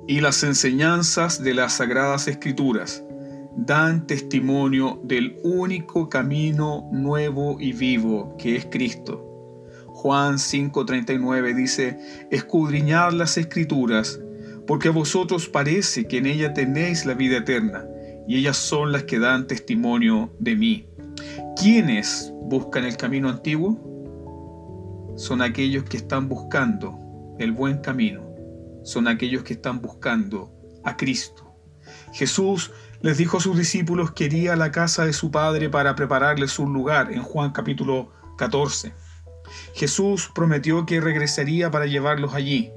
Y 0.09 0.21
las 0.21 0.43
enseñanzas 0.43 1.43
de 1.43 1.55
las 1.55 1.75
sagradas 1.75 2.29
escrituras 2.29 3.05
dan 3.57 4.07
testimonio 4.07 5.01
del 5.03 5.39
único 5.43 6.09
camino 6.09 6.89
nuevo 6.93 7.57
y 7.61 7.73
vivo 7.73 8.37
que 8.39 8.57
es 8.57 8.67
Cristo. 8.67 9.23
Juan 9.89 10.39
5:39 10.39 11.55
dice, 11.55 11.99
escudriñad 12.31 13.13
las 13.13 13.37
escrituras, 13.39 14.21
porque 14.67 14.89
a 14.89 14.93
vosotros 14.93 15.49
parece 15.49 16.07
que 16.07 16.19
en 16.19 16.27
ella 16.27 16.53
tenéis 16.53 17.07
la 17.07 17.15
vida 17.15 17.39
eterna, 17.39 17.87
y 18.27 18.37
ellas 18.39 18.57
son 18.57 18.93
las 18.93 19.05
que 19.05 19.19
dan 19.19 19.47
testimonio 19.47 20.35
de 20.39 20.57
mí. 20.57 20.89
¿Quiénes 21.61 22.33
buscan 22.43 22.85
el 22.85 22.97
camino 22.97 23.29
antiguo? 23.29 25.15
Son 25.17 25.41
aquellos 25.43 25.85
que 25.85 25.97
están 25.97 26.29
buscando 26.29 26.99
el 27.39 27.53
buen 27.53 27.79
camino, 27.79 28.23
son 28.85 29.09
aquellos 29.09 29.43
que 29.43 29.55
están 29.55 29.81
buscando 29.81 30.53
a 30.85 30.97
Cristo. 30.97 31.55
Jesús 32.13 32.73
les 33.01 33.19
dijo 33.19 33.39
a 33.39 33.41
sus 33.41 33.57
discípulos 33.57 34.13
que 34.13 34.25
iría 34.25 34.55
a 34.55 34.57
la 34.57 34.73
casa 34.73 35.05
de 35.05 35.13
su 35.13 35.31
Padre 35.31 35.69
para 35.69 35.95
prepararles 35.95 36.59
un 36.59 36.73
lugar 36.73 37.13
en 37.13 37.23
Juan 37.23 37.53
capítulo 37.53 38.11
14. 38.39 38.93
Jesús 39.75 40.31
prometió 40.35 40.87
que 40.87 41.01
regresaría 41.01 41.71
para 41.71 41.87
llevarlos 41.87 42.35
allí. 42.35 42.73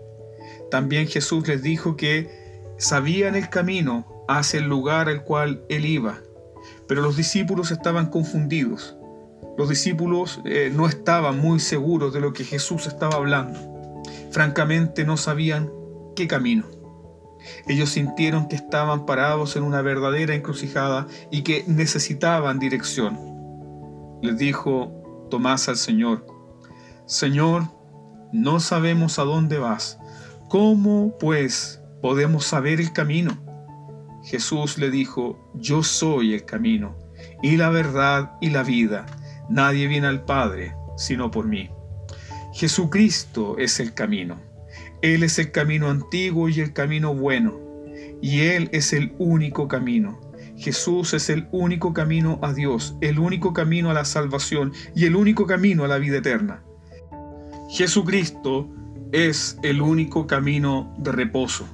También 0.69 1.07
Jesús 1.07 1.47
les 1.47 1.63
dijo 1.63 1.95
que 1.95 2.29
sabían 2.77 3.35
el 3.35 3.49
camino 3.49 4.18
hacia 4.29 4.59
el 4.59 4.67
lugar 4.67 5.09
al 5.09 5.23
cual 5.23 5.63
él 5.69 5.85
iba, 5.85 6.19
pero 6.87 7.01
los 7.01 7.17
discípulos 7.17 7.71
estaban 7.71 8.11
confundidos. 8.11 8.95
Los 9.57 9.69
discípulos 9.69 10.39
eh, 10.45 10.71
no 10.73 10.87
estaban 10.87 11.39
muy 11.39 11.59
seguros 11.59 12.13
de 12.13 12.21
lo 12.21 12.31
que 12.31 12.45
Jesús 12.45 12.85
estaba 12.85 13.15
hablando. 13.15 13.59
Francamente 14.29 15.03
no 15.03 15.17
sabían 15.17 15.71
qué 16.15 16.27
camino. 16.27 16.65
Ellos 17.67 17.89
sintieron 17.89 18.47
que 18.47 18.55
estaban 18.55 19.07
parados 19.07 19.55
en 19.55 19.63
una 19.63 19.81
verdadera 19.81 20.35
encrucijada 20.35 21.07
y 21.31 21.41
que 21.41 21.63
necesitaban 21.67 22.59
dirección. 22.59 23.17
Les 24.21 24.37
dijo 24.37 25.27
Tomás 25.31 25.67
al 25.69 25.77
Señor, 25.77 26.25
Señor, 27.07 27.63
no 28.31 28.59
sabemos 28.59 29.17
a 29.17 29.23
dónde 29.23 29.57
vas. 29.57 29.97
¿Cómo, 30.49 31.17
pues, 31.19 31.81
podemos 32.01 32.45
saber 32.45 32.79
el 32.79 32.93
camino? 32.93 33.48
Jesús 34.29 34.77
le 34.77 34.91
dijo, 34.91 35.39
Yo 35.55 35.81
soy 35.81 36.35
el 36.35 36.45
camino, 36.45 36.95
y 37.41 37.57
la 37.57 37.69
verdad 37.69 38.33
y 38.41 38.51
la 38.51 38.61
vida. 38.61 39.07
Nadie 39.49 39.87
viene 39.87 40.05
al 40.05 40.23
Padre 40.23 40.75
sino 40.99 41.31
por 41.31 41.47
mí. 41.47 41.69
Jesucristo 42.53 43.57
es 43.57 43.79
el 43.79 43.93
camino. 43.93 44.39
Él 45.01 45.23
es 45.23 45.39
el 45.39 45.51
camino 45.51 45.89
antiguo 45.89 46.49
y 46.49 46.59
el 46.59 46.73
camino 46.73 47.15
bueno, 47.15 47.57
y 48.21 48.41
Él 48.41 48.69
es 48.73 48.93
el 48.93 49.15
único 49.17 49.67
camino. 49.67 50.19
Jesús 50.57 51.13
es 51.13 51.29
el 51.29 51.47
único 51.51 51.93
camino 51.93 52.37
a 52.43 52.53
Dios, 52.53 52.97
el 52.99 53.17
único 53.17 53.53
camino 53.53 53.89
a 53.89 53.93
la 53.93 54.03
salvación 54.03 54.73
y 54.93 55.05
el 55.05 55.15
único 55.15 55.47
camino 55.47 55.85
a 55.85 55.87
la 55.87 55.97
vida 55.97 56.17
eterna. 56.17 56.63
Jesucristo 57.69 58.69
es 59.13 59.57
el 59.63 59.81
único 59.81 60.27
camino 60.27 60.93
de 60.99 61.13
reposo. 61.13 61.65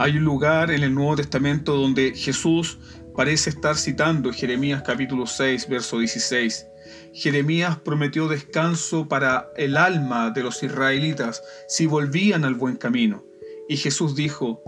Hay 0.00 0.16
un 0.16 0.24
lugar 0.24 0.70
en 0.70 0.82
el 0.82 0.94
Nuevo 0.94 1.16
Testamento 1.16 1.76
donde 1.76 2.14
Jesús 2.14 2.78
parece 3.14 3.50
estar 3.50 3.76
citando 3.76 4.32
Jeremías 4.32 4.82
capítulo 4.82 5.26
6, 5.26 5.68
verso 5.68 5.98
16. 5.98 6.66
Jeremías 7.12 7.76
prometió 7.76 8.26
descanso 8.26 9.08
para 9.08 9.50
el 9.58 9.76
alma 9.76 10.30
de 10.30 10.42
los 10.42 10.62
israelitas 10.62 11.42
si 11.68 11.84
volvían 11.84 12.46
al 12.46 12.54
buen 12.54 12.76
camino. 12.76 13.26
Y 13.68 13.76
Jesús 13.76 14.14
dijo, 14.16 14.62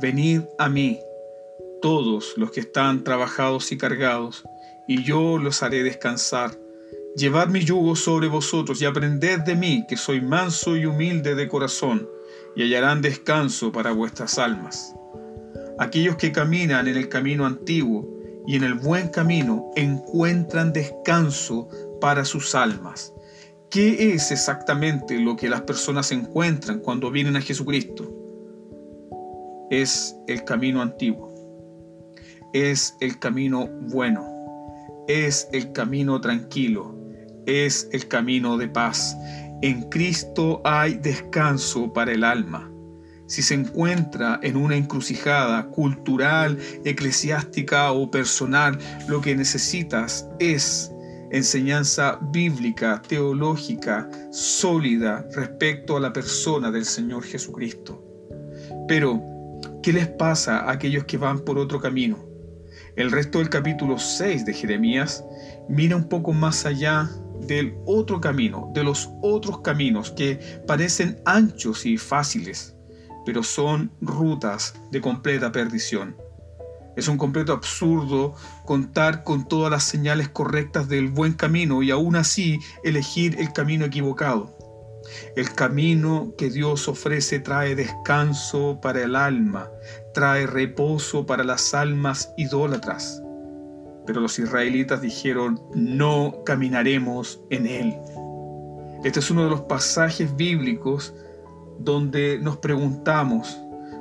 Venid 0.00 0.44
a 0.58 0.70
mí, 0.70 0.98
todos 1.82 2.32
los 2.38 2.50
que 2.50 2.60
están 2.60 3.04
trabajados 3.04 3.70
y 3.72 3.76
cargados, 3.76 4.42
y 4.88 5.02
yo 5.02 5.36
los 5.36 5.62
haré 5.62 5.82
descansar. 5.82 6.58
Llevad 7.14 7.48
mi 7.48 7.62
yugo 7.62 7.94
sobre 7.94 8.28
vosotros 8.28 8.80
y 8.80 8.86
aprended 8.86 9.40
de 9.40 9.54
mí, 9.54 9.84
que 9.86 9.98
soy 9.98 10.22
manso 10.22 10.78
y 10.78 10.86
humilde 10.86 11.34
de 11.34 11.46
corazón, 11.46 12.08
y 12.58 12.62
hallarán 12.62 13.02
descanso 13.02 13.70
para 13.70 13.92
vuestras 13.92 14.36
almas. 14.36 14.92
Aquellos 15.78 16.16
que 16.16 16.32
caminan 16.32 16.88
en 16.88 16.96
el 16.96 17.08
camino 17.08 17.46
antiguo 17.46 18.04
y 18.48 18.56
en 18.56 18.64
el 18.64 18.74
buen 18.74 19.10
camino 19.10 19.70
encuentran 19.76 20.72
descanso 20.72 21.68
para 22.00 22.24
sus 22.24 22.56
almas. 22.56 23.14
¿Qué 23.70 24.12
es 24.12 24.32
exactamente 24.32 25.20
lo 25.20 25.36
que 25.36 25.48
las 25.48 25.60
personas 25.60 26.10
encuentran 26.10 26.80
cuando 26.80 27.12
vienen 27.12 27.36
a 27.36 27.40
Jesucristo? 27.40 28.12
Es 29.70 30.16
el 30.26 30.42
camino 30.42 30.82
antiguo, 30.82 31.32
es 32.52 32.96
el 33.00 33.20
camino 33.20 33.68
bueno, 33.82 34.26
es 35.06 35.48
el 35.52 35.70
camino 35.70 36.20
tranquilo, 36.20 36.92
es 37.46 37.88
el 37.92 38.08
camino 38.08 38.58
de 38.58 38.66
paz. 38.66 39.16
En 39.60 39.82
Cristo 39.88 40.60
hay 40.64 40.94
descanso 40.94 41.92
para 41.92 42.12
el 42.12 42.22
alma. 42.22 42.70
Si 43.26 43.42
se 43.42 43.54
encuentra 43.54 44.38
en 44.42 44.56
una 44.56 44.76
encrucijada 44.76 45.68
cultural, 45.70 46.56
eclesiástica 46.84 47.90
o 47.90 48.08
personal, 48.08 48.78
lo 49.08 49.20
que 49.20 49.34
necesitas 49.34 50.28
es 50.38 50.92
enseñanza 51.32 52.20
bíblica, 52.30 53.02
teológica, 53.06 54.08
sólida 54.30 55.26
respecto 55.34 55.96
a 55.96 56.00
la 56.00 56.12
persona 56.12 56.70
del 56.70 56.84
Señor 56.84 57.24
Jesucristo. 57.24 58.02
Pero, 58.86 59.20
¿qué 59.82 59.92
les 59.92 60.06
pasa 60.06 60.60
a 60.60 60.72
aquellos 60.72 61.04
que 61.04 61.18
van 61.18 61.40
por 61.40 61.58
otro 61.58 61.80
camino? 61.80 62.24
El 62.94 63.10
resto 63.10 63.38
del 63.38 63.48
capítulo 63.48 63.98
6 63.98 64.46
de 64.46 64.54
Jeremías 64.54 65.24
mira 65.68 65.96
un 65.96 66.08
poco 66.08 66.32
más 66.32 66.64
allá 66.64 67.10
del 67.46 67.74
otro 67.86 68.20
camino, 68.20 68.70
de 68.74 68.84
los 68.84 69.08
otros 69.22 69.60
caminos 69.60 70.10
que 70.10 70.62
parecen 70.66 71.20
anchos 71.24 71.86
y 71.86 71.96
fáciles, 71.96 72.76
pero 73.24 73.42
son 73.42 73.92
rutas 74.00 74.74
de 74.90 75.00
completa 75.00 75.52
perdición. 75.52 76.16
Es 76.96 77.06
un 77.06 77.16
completo 77.16 77.52
absurdo 77.52 78.34
contar 78.64 79.22
con 79.22 79.46
todas 79.46 79.70
las 79.70 79.84
señales 79.84 80.28
correctas 80.28 80.88
del 80.88 81.08
buen 81.08 81.34
camino 81.34 81.82
y 81.82 81.92
aún 81.92 82.16
así 82.16 82.58
elegir 82.82 83.36
el 83.38 83.52
camino 83.52 83.84
equivocado. 83.84 84.58
El 85.36 85.54
camino 85.54 86.34
que 86.36 86.50
Dios 86.50 86.88
ofrece 86.88 87.38
trae 87.38 87.74
descanso 87.76 88.80
para 88.82 89.02
el 89.02 89.14
alma, 89.14 89.70
trae 90.12 90.46
reposo 90.46 91.24
para 91.24 91.44
las 91.44 91.72
almas 91.72 92.32
idólatras. 92.36 93.22
Pero 94.08 94.22
los 94.22 94.38
israelitas 94.38 95.02
dijeron, 95.02 95.60
no 95.74 96.42
caminaremos 96.46 97.42
en 97.50 97.66
él. 97.66 97.94
Este 99.04 99.20
es 99.20 99.30
uno 99.30 99.44
de 99.44 99.50
los 99.50 99.60
pasajes 99.60 100.34
bíblicos 100.34 101.14
donde 101.78 102.38
nos 102.38 102.56
preguntamos, 102.56 103.60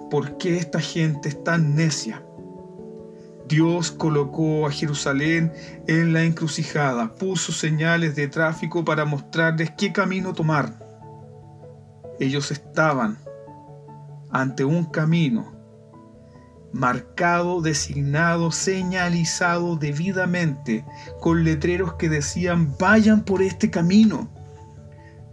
¿por 0.09 0.37
qué 0.37 0.55
esta 0.55 0.79
gente 0.79 1.27
es 1.27 1.43
tan 1.43 1.75
necia? 1.75 2.23
Dios 3.49 3.91
colocó 3.91 4.65
a 4.65 4.71
Jerusalén 4.71 5.51
en 5.87 6.13
la 6.13 6.23
encrucijada, 6.23 7.13
puso 7.15 7.51
señales 7.51 8.15
de 8.15 8.29
tráfico 8.29 8.85
para 8.85 9.03
mostrarles 9.03 9.71
qué 9.71 9.91
camino 9.91 10.31
tomar. 10.31 10.71
Ellos 12.17 12.49
estaban 12.49 13.17
ante 14.31 14.63
un 14.63 14.85
camino 14.85 15.56
marcado, 16.77 17.61
designado, 17.61 18.51
señalizado 18.51 19.75
debidamente, 19.77 20.85
con 21.19 21.43
letreros 21.43 21.95
que 21.95 22.07
decían, 22.07 22.75
vayan 22.79 23.23
por 23.23 23.41
este 23.41 23.71
camino. 23.71 24.29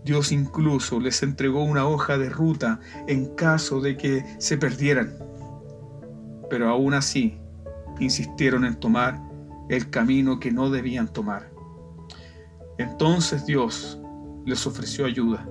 Dios 0.04 0.32
incluso 0.32 0.98
les 1.00 1.22
entregó 1.22 1.62
una 1.62 1.86
hoja 1.86 2.16
de 2.16 2.30
ruta 2.30 2.80
en 3.06 3.26
caso 3.34 3.80
de 3.80 3.96
que 3.96 4.24
se 4.38 4.56
perdieran. 4.56 5.18
Pero 6.48 6.70
aún 6.70 6.94
así, 6.94 7.38
insistieron 8.00 8.64
en 8.64 8.80
tomar 8.80 9.20
el 9.68 9.90
camino 9.90 10.40
que 10.40 10.50
no 10.50 10.70
debían 10.70 11.12
tomar. 11.12 11.50
Entonces 12.78 13.44
Dios 13.44 14.00
les 14.46 14.66
ofreció 14.66 15.04
ayuda. 15.04 15.46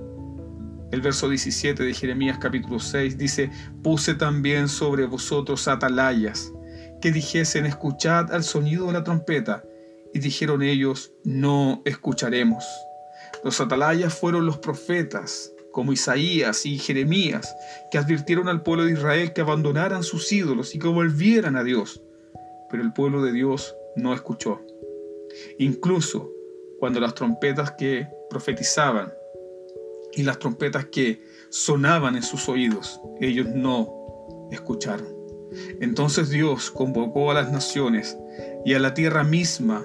El 0.90 1.00
verso 1.00 1.28
17 1.28 1.82
de 1.82 1.94
Jeremías 1.94 2.38
capítulo 2.40 2.78
6 2.78 3.18
dice, 3.18 3.50
puse 3.82 4.14
también 4.14 4.68
sobre 4.68 5.06
vosotros 5.06 5.66
atalayas, 5.68 6.52
que 7.00 7.12
dijesen, 7.12 7.66
escuchad 7.66 8.32
al 8.32 8.44
sonido 8.44 8.86
de 8.86 8.92
la 8.92 9.04
trompeta. 9.04 9.64
Y 10.12 10.20
dijeron 10.20 10.62
ellos, 10.62 11.12
no 11.24 11.82
escucharemos. 11.84 12.64
Los 13.42 13.60
atalayas 13.60 14.14
fueron 14.14 14.46
los 14.46 14.58
profetas, 14.58 15.52
como 15.72 15.92
Isaías 15.92 16.64
y 16.66 16.78
Jeremías, 16.78 17.52
que 17.90 17.98
advirtieron 17.98 18.48
al 18.48 18.62
pueblo 18.62 18.84
de 18.84 18.92
Israel 18.92 19.32
que 19.32 19.40
abandonaran 19.40 20.04
sus 20.04 20.30
ídolos 20.30 20.74
y 20.74 20.78
que 20.78 20.86
volvieran 20.86 21.56
a 21.56 21.64
Dios 21.64 22.00
pero 22.74 22.82
el 22.82 22.92
pueblo 22.92 23.22
de 23.22 23.30
Dios 23.30 23.76
no 23.94 24.12
escuchó. 24.12 24.60
Incluso 25.60 26.32
cuando 26.80 26.98
las 26.98 27.14
trompetas 27.14 27.70
que 27.78 28.08
profetizaban 28.28 29.12
y 30.16 30.22
las 30.22 30.38
trompetas 30.38 30.86
que 30.86 31.22
sonaban 31.50 32.16
en 32.16 32.22
sus 32.22 32.48
oídos, 32.48 33.00
ellos 33.20 33.48
no 33.48 34.48
escucharon. 34.50 35.06
Entonces 35.80 36.30
Dios 36.30 36.70
convocó 36.70 37.30
a 37.30 37.34
las 37.34 37.52
naciones 37.52 38.16
y 38.64 38.74
a 38.74 38.78
la 38.78 38.94
tierra 38.94 39.24
misma 39.24 39.84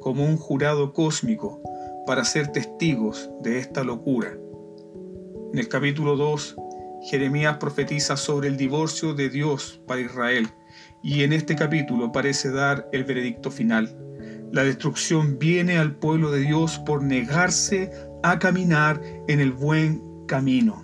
como 0.00 0.24
un 0.24 0.36
jurado 0.36 0.92
cósmico 0.92 1.60
para 2.06 2.24
ser 2.24 2.48
testigos 2.48 3.30
de 3.42 3.58
esta 3.58 3.84
locura. 3.84 4.36
En 5.52 5.58
el 5.58 5.68
capítulo 5.68 6.16
2, 6.16 6.56
Jeremías 7.02 7.56
profetiza 7.58 8.16
sobre 8.16 8.48
el 8.48 8.56
divorcio 8.56 9.14
de 9.14 9.28
Dios 9.28 9.80
para 9.86 10.00
Israel 10.00 10.48
y 11.02 11.22
en 11.22 11.32
este 11.32 11.56
capítulo 11.56 12.12
parece 12.12 12.50
dar 12.50 12.88
el 12.92 13.04
veredicto 13.04 13.50
final. 13.50 13.96
La 14.52 14.64
destrucción 14.64 15.38
viene 15.38 15.78
al 15.78 15.96
pueblo 15.96 16.30
de 16.30 16.40
Dios 16.40 16.78
por 16.80 17.02
negarse 17.02 17.90
a 18.22 18.38
caminar 18.38 19.00
en 19.28 19.40
el 19.40 19.52
buen 19.52 20.02
camino. 20.26 20.82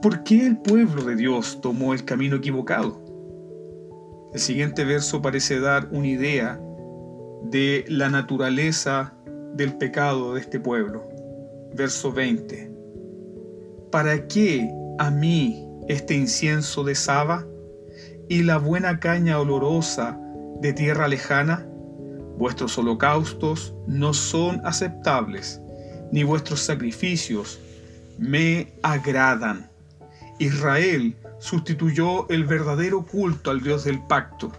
¿Por 0.00 0.22
qué 0.24 0.46
el 0.46 0.58
pueblo 0.58 1.04
de 1.04 1.16
Dios 1.16 1.60
tomó 1.60 1.94
el 1.94 2.04
camino 2.04 2.36
equivocado? 2.36 3.00
El 4.32 4.40
siguiente 4.40 4.84
verso 4.84 5.20
parece 5.20 5.60
dar 5.60 5.88
una 5.92 6.08
idea 6.08 6.60
de 7.44 7.84
la 7.88 8.08
naturaleza 8.08 9.14
del 9.54 9.76
pecado 9.76 10.34
de 10.34 10.40
este 10.40 10.60
pueblo. 10.60 11.08
Verso 11.74 12.12
20. 12.12 12.70
¿Para 13.90 14.26
qué 14.28 14.70
a 14.98 15.10
mí 15.10 15.68
este 15.88 16.14
incienso 16.14 16.84
de 16.84 16.94
Saba? 16.94 17.46
y 18.28 18.42
la 18.42 18.56
buena 18.56 18.98
caña 18.98 19.38
olorosa 19.38 20.18
de 20.60 20.72
tierra 20.72 21.08
lejana? 21.08 21.66
Vuestros 22.38 22.78
holocaustos 22.78 23.74
no 23.86 24.14
son 24.14 24.60
aceptables, 24.64 25.60
ni 26.12 26.22
vuestros 26.22 26.60
sacrificios 26.60 27.58
me 28.18 28.74
agradan. 28.82 29.68
Israel 30.38 31.16
sustituyó 31.40 32.28
el 32.28 32.44
verdadero 32.44 33.04
culto 33.04 33.50
al 33.50 33.62
Dios 33.62 33.84
del 33.84 34.00
pacto, 34.06 34.52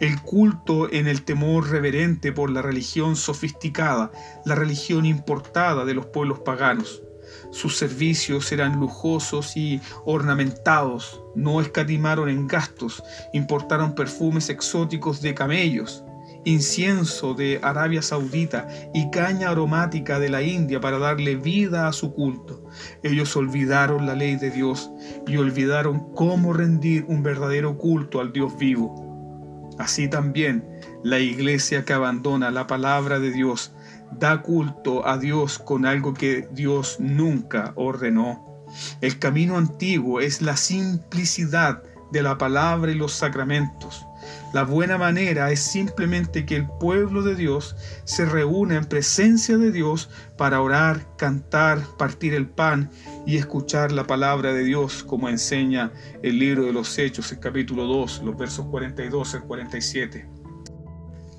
el 0.00 0.20
culto 0.22 0.90
en 0.90 1.06
el 1.06 1.22
temor 1.22 1.68
reverente 1.70 2.32
por 2.32 2.50
la 2.50 2.62
religión 2.62 3.16
sofisticada, 3.16 4.10
la 4.44 4.54
religión 4.54 5.04
importada 5.04 5.84
de 5.84 5.94
los 5.94 6.06
pueblos 6.06 6.40
paganos. 6.40 7.02
Sus 7.50 7.76
servicios 7.76 8.52
eran 8.52 8.78
lujosos 8.78 9.56
y 9.56 9.80
ornamentados, 10.04 11.20
no 11.34 11.60
escatimaron 11.60 12.28
en 12.28 12.46
gastos, 12.46 13.02
importaron 13.32 13.94
perfumes 13.94 14.48
exóticos 14.48 15.20
de 15.22 15.34
camellos, 15.34 16.04
incienso 16.44 17.34
de 17.34 17.60
Arabia 17.62 18.02
Saudita 18.02 18.68
y 18.92 19.10
caña 19.10 19.50
aromática 19.50 20.18
de 20.18 20.28
la 20.28 20.42
India 20.42 20.80
para 20.80 20.98
darle 20.98 21.36
vida 21.36 21.86
a 21.86 21.92
su 21.92 22.12
culto. 22.14 22.64
Ellos 23.02 23.36
olvidaron 23.36 24.06
la 24.06 24.14
ley 24.14 24.36
de 24.36 24.50
Dios 24.50 24.90
y 25.26 25.36
olvidaron 25.36 26.12
cómo 26.14 26.52
rendir 26.52 27.04
un 27.08 27.22
verdadero 27.22 27.78
culto 27.78 28.20
al 28.20 28.32
Dios 28.32 28.56
vivo. 28.58 29.72
Así 29.78 30.08
también, 30.08 30.68
la 31.02 31.18
iglesia 31.18 31.84
que 31.84 31.92
abandona 31.92 32.50
la 32.50 32.66
palabra 32.66 33.18
de 33.18 33.30
Dios 33.30 33.72
da 34.18 34.42
culto 34.42 35.06
a 35.06 35.18
Dios 35.18 35.58
con 35.58 35.86
algo 35.86 36.14
que 36.14 36.48
Dios 36.52 36.96
nunca 37.00 37.72
ordenó. 37.76 38.66
El 39.00 39.18
camino 39.18 39.56
antiguo 39.56 40.20
es 40.20 40.42
la 40.42 40.56
simplicidad 40.56 41.82
de 42.10 42.22
la 42.22 42.36
palabra 42.38 42.92
y 42.92 42.94
los 42.94 43.12
sacramentos. 43.12 44.06
La 44.52 44.64
buena 44.64 44.98
manera 44.98 45.50
es 45.50 45.60
simplemente 45.60 46.44
que 46.44 46.56
el 46.56 46.66
pueblo 46.66 47.22
de 47.22 47.34
Dios 47.34 47.74
se 48.04 48.26
reúna 48.26 48.76
en 48.76 48.84
presencia 48.84 49.56
de 49.56 49.72
Dios 49.72 50.10
para 50.36 50.60
orar, 50.60 51.16
cantar, 51.16 51.80
partir 51.98 52.34
el 52.34 52.46
pan 52.46 52.90
y 53.26 53.36
escuchar 53.36 53.92
la 53.92 54.06
palabra 54.06 54.52
de 54.52 54.64
Dios, 54.64 55.04
como 55.04 55.28
enseña 55.28 55.92
el 56.22 56.38
libro 56.38 56.64
de 56.64 56.72
los 56.72 56.98
Hechos, 56.98 57.32
el 57.32 57.40
capítulo 57.40 57.84
2, 57.84 58.22
los 58.24 58.36
versos 58.36 58.66
42 58.66 59.34
al 59.34 59.44
47. 59.44 60.28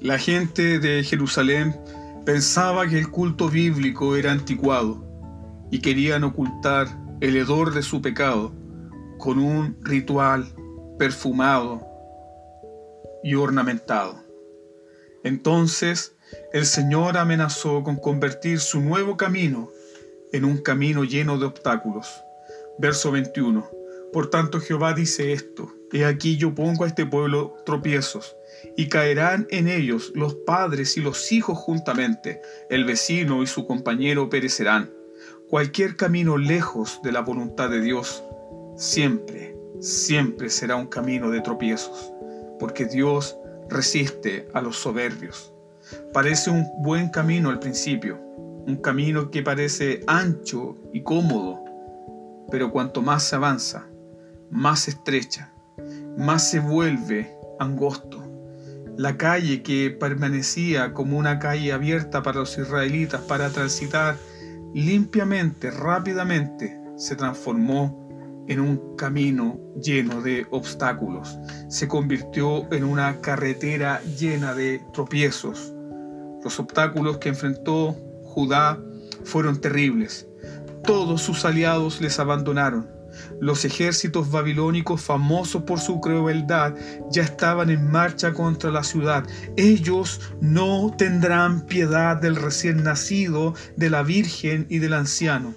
La 0.02 0.18
gente 0.18 0.80
de 0.80 1.04
Jerusalén 1.04 1.76
Pensaba 2.26 2.88
que 2.88 2.98
el 2.98 3.10
culto 3.12 3.50
bíblico 3.50 4.16
era 4.16 4.32
anticuado 4.32 5.04
y 5.72 5.80
querían 5.80 6.24
ocultar 6.24 6.88
el 7.20 7.36
hedor 7.36 7.74
de 7.74 7.82
su 7.82 8.02
pecado 8.02 8.54
con 9.18 9.40
un 9.40 9.76
ritual 9.82 10.56
perfumado 10.98 11.86
y 13.24 13.36
ornamentado. 13.36 14.24
Entonces 15.24 16.16
el 16.52 16.66
Señor 16.66 17.18
amenazó 17.18 17.84
con 17.84 17.96
convertir 17.96 18.60
su 18.60 18.80
nuevo 18.82 19.18
camino 19.18 19.70
en 20.32 20.46
un 20.46 20.58
camino 20.58 21.04
lleno 21.04 21.38
de 21.38 21.46
obstáculos. 21.46 22.08
Verso 22.80 23.12
21. 23.12 23.70
Por 24.12 24.30
tanto 24.30 24.60
Jehová 24.60 24.94
dice 24.94 25.34
esto, 25.34 25.72
He 25.94 26.06
aquí 26.06 26.38
yo 26.38 26.56
pongo 26.56 26.86
a 26.86 26.88
este 26.88 27.06
pueblo 27.06 27.56
tropiezos 27.68 28.36
y 28.76 28.90
caerán 28.90 29.46
en 29.52 29.68
ellos 29.68 30.12
los 30.16 30.34
padres 30.34 30.98
y 30.98 31.02
los 31.02 31.32
hijos 31.32 31.58
juntamente, 31.60 32.42
el 32.72 32.84
vecino 32.84 33.44
y 33.44 33.48
su 33.48 33.68
compañero 33.68 34.28
perecerán. 34.28 34.92
Cualquier 35.50 35.96
camino 35.96 36.38
lejos 36.38 37.00
de 37.04 37.12
la 37.12 37.22
voluntad 37.22 37.70
de 37.70 37.80
Dios, 37.80 38.24
siempre, 38.76 39.56
siempre 39.80 40.50
será 40.50 40.78
un 40.78 40.88
camino 40.88 41.30
de 41.30 41.42
tropiezos, 41.42 42.12
porque 42.64 42.86
Dios 42.86 43.38
resiste 43.68 44.48
a 44.54 44.62
los 44.62 44.78
soberbios. 44.78 45.54
Parece 46.14 46.50
un 46.50 46.66
buen 46.78 47.10
camino 47.10 47.50
al 47.50 47.60
principio, 47.60 48.18
un 48.66 48.78
camino 48.78 49.30
que 49.32 49.44
parece 49.44 50.00
ancho 50.08 50.78
y 50.94 51.04
cómodo, 51.04 51.60
pero 52.50 52.72
cuanto 52.72 53.02
más 53.02 53.24
se 53.24 53.36
avanza, 53.36 53.86
más 54.50 54.88
estrecha, 54.88 55.52
más 56.18 56.50
se 56.52 56.62
vuelve 56.62 57.36
angosto 57.60 58.24
la 58.96 59.18
calle 59.18 59.62
que 59.62 59.90
permanecía 59.90 60.94
como 60.94 61.18
una 61.18 61.40
calle 61.40 61.74
abierta 61.74 62.24
para 62.24 62.40
los 62.40 62.58
israelitas 62.58 63.20
para 63.24 63.50
transitar 63.50 64.16
limpiamente, 64.74 65.70
rápidamente, 65.70 66.80
se 66.96 67.18
transformó 67.18 68.03
en 68.48 68.60
un 68.60 68.96
camino 68.96 69.60
lleno 69.82 70.22
de 70.22 70.46
obstáculos. 70.52 71.38
Se 71.70 71.88
convirtió 71.88 72.72
en 72.74 72.84
una 72.84 73.22
carretera 73.22 74.02
llena 74.18 74.54
de 74.54 74.82
tropiezos. 74.94 75.74
Los 76.44 76.60
obstáculos 76.60 77.18
que 77.18 77.30
enfrentó 77.30 77.96
Judá 78.24 78.80
fueron 79.24 79.60
terribles. 79.62 80.28
todos 80.86 81.22
sus 81.22 81.46
aliados 81.46 82.02
les 82.02 82.20
abandonaron. 82.20 82.90
Los 83.40 83.64
ejércitos 83.64 84.32
babilónicos, 84.32 85.02
famosos 85.02 85.64
por 85.64 85.80
su 85.80 86.02
crueldad, 86.02 86.76
ya 87.10 87.24
estaban 87.24 87.70
en 87.70 87.90
marcha 87.90 88.34
contra 88.34 88.72
la 88.72 88.84
ciudad. 88.84 89.24
Ellos 89.56 90.20
no 90.42 90.94
tendrán 90.98 91.66
piedad 91.66 92.18
del 92.18 92.36
recién 92.36 92.84
nacido, 92.84 93.54
de 93.78 93.90
la 93.90 94.04
virgen 94.04 94.66
y 94.70 94.80
del 94.80 94.94
anciano. 94.94 95.54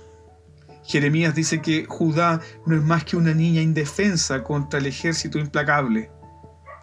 Jeremías 0.87 1.35
dice 1.35 1.61
que 1.61 1.85
Judá 1.87 2.41
no 2.65 2.77
es 2.77 2.83
más 2.83 3.05
que 3.05 3.17
una 3.17 3.35
niña 3.35 3.61
indefensa 3.61 4.43
contra 4.43 4.79
el 4.79 4.87
ejército 4.87 5.39
implacable. 5.39 6.11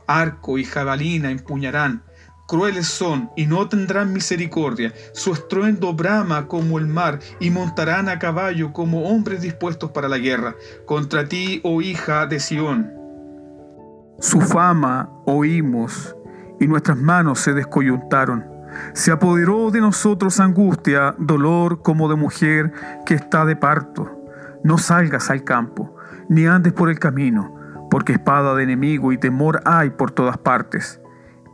Arco 0.08 0.58
y 0.58 0.66
jabalina 0.66 1.32
empuñarán, 1.32 2.04
crueles 2.48 2.88
son 2.88 3.32
y 3.38 3.46
no 3.46 3.68
tendrán 3.70 4.12
misericordia. 4.12 4.94
Su 5.14 5.34
estruendo 5.34 5.94
brama 5.94 6.48
como 6.48 6.78
el 6.78 6.88
mar 6.88 7.20
y 7.40 7.50
montarán 7.50 8.10
a 8.10 8.20
caballo 8.20 8.74
como 8.74 9.10
hombres 9.10 9.42
dispuestos 9.42 9.92
para 9.92 10.10
la 10.10 10.18
guerra. 10.18 10.56
Contra 10.86 11.28
ti, 11.28 11.62
oh 11.64 11.82
hija 11.82 12.28
de 12.28 12.40
Sión. 12.40 12.92
Su 14.20 14.42
fama 14.42 15.10
oímos 15.26 16.16
y 16.60 16.68
nuestras 16.68 16.98
manos 16.98 17.40
se 17.40 17.54
descoyuntaron. 17.54 18.53
Se 18.94 19.12
apoderó 19.12 19.72
de 19.72 19.82
nosotros 19.82 20.40
angustia, 20.40 21.16
dolor 21.18 21.82
como 21.82 22.10
de 22.10 22.16
mujer 22.16 22.72
que 23.06 23.14
está 23.14 23.46
de 23.46 23.56
parto. 23.56 24.20
No 24.64 24.78
salgas 24.78 25.30
al 25.30 25.44
campo, 25.44 25.96
ni 26.30 26.46
andes 26.46 26.74
por 26.74 26.90
el 26.90 27.00
camino, 27.00 27.56
porque 27.90 28.14
espada 28.14 28.56
de 28.56 28.64
enemigo 28.64 29.12
y 29.12 29.18
temor 29.18 29.62
hay 29.66 29.92
por 29.92 30.12
todas 30.12 30.38
partes. 30.38 31.02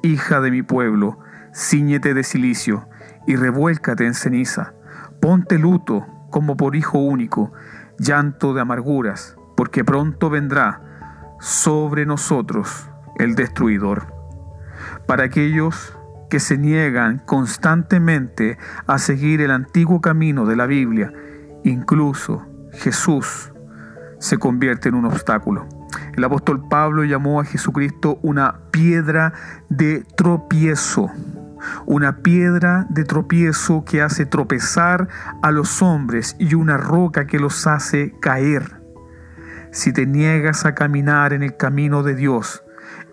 Hija 0.03 0.41
de 0.41 0.51
mi 0.51 0.61
pueblo, 0.61 1.19
ciñete 1.53 2.13
de 2.13 2.23
silicio 2.23 2.87
y 3.27 3.35
revuélcate 3.35 4.05
en 4.05 4.13
ceniza. 4.13 4.73
Ponte 5.19 5.57
luto 5.57 6.05
como 6.29 6.55
por 6.55 6.75
hijo 6.75 6.99
único, 6.99 7.51
llanto 7.97 8.53
de 8.53 8.61
amarguras, 8.61 9.35
porque 9.57 9.83
pronto 9.83 10.29
vendrá 10.29 10.81
sobre 11.39 12.05
nosotros 12.05 12.89
el 13.17 13.35
destruidor. 13.35 14.13
Para 15.05 15.25
aquellos 15.25 15.97
que 16.29 16.39
se 16.39 16.57
niegan 16.57 17.19
constantemente 17.25 18.57
a 18.87 18.99
seguir 18.99 19.41
el 19.41 19.51
antiguo 19.51 20.01
camino 20.01 20.45
de 20.45 20.55
la 20.55 20.65
Biblia, 20.65 21.11
incluso 21.63 22.45
Jesús 22.73 23.51
se 24.19 24.37
convierte 24.37 24.89
en 24.89 24.95
un 24.95 25.05
obstáculo. 25.05 25.67
El 26.15 26.23
apóstol 26.23 26.67
Pablo 26.69 27.03
llamó 27.03 27.39
a 27.39 27.45
Jesucristo 27.45 28.19
una 28.21 28.59
piedra 28.71 29.33
de 29.69 30.05
tropiezo, 30.15 31.09
una 31.85 32.17
piedra 32.17 32.85
de 32.89 33.03
tropiezo 33.05 33.83
que 33.85 34.01
hace 34.01 34.25
tropezar 34.25 35.07
a 35.41 35.51
los 35.51 35.81
hombres 35.81 36.35
y 36.39 36.53
una 36.55 36.77
roca 36.77 37.25
que 37.25 37.39
los 37.39 37.65
hace 37.67 38.13
caer. 38.21 38.81
Si 39.71 39.93
te 39.93 40.05
niegas 40.05 40.65
a 40.65 40.75
caminar 40.75 41.33
en 41.33 41.43
el 41.43 41.55
camino 41.55 42.03
de 42.03 42.15
Dios, 42.15 42.63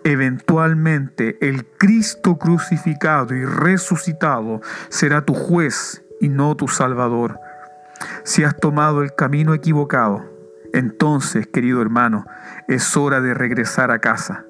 Eventualmente 0.07 1.37
el 1.41 1.65
Cristo 1.65 2.37
crucificado 2.37 3.35
y 3.35 3.43
resucitado 3.43 4.61
será 4.87 5.25
tu 5.25 5.33
juez 5.33 6.01
y 6.21 6.29
no 6.29 6.55
tu 6.55 6.69
salvador. 6.69 7.41
Si 8.23 8.45
has 8.45 8.55
tomado 8.55 9.03
el 9.03 9.15
camino 9.15 9.53
equivocado, 9.53 10.23
entonces, 10.71 11.45
querido 11.45 11.81
hermano, 11.81 12.25
es 12.69 12.95
hora 12.95 13.19
de 13.19 13.33
regresar 13.33 13.91
a 13.91 13.99
casa. 13.99 14.46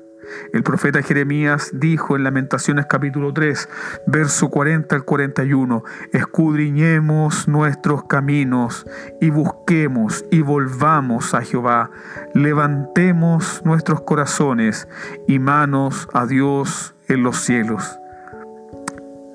El 0.54 0.64
profeta 0.64 1.02
Jeremías 1.02 1.72
dijo 1.74 2.16
en 2.16 2.24
Lamentaciones 2.24 2.86
capítulo 2.88 3.34
3, 3.34 3.70
verso 4.08 4.50
40 4.50 4.96
al 4.96 5.04
41, 5.04 5.84
escudriñemos 6.14 7.48
nuestros 7.48 8.06
caminos 8.06 8.86
y 9.22 9.30
busquemos 9.30 10.26
y 10.32 10.42
volvamos 10.42 11.34
a 11.34 11.42
Jehová, 11.42 11.92
levantemos 12.34 13.62
nuestros 13.66 14.02
corazones 14.02 14.88
y 15.28 15.40
manos 15.40 16.08
a 16.14 16.26
Dios 16.26 16.96
en 17.08 17.24
los 17.24 17.38
cielos. 17.38 18.00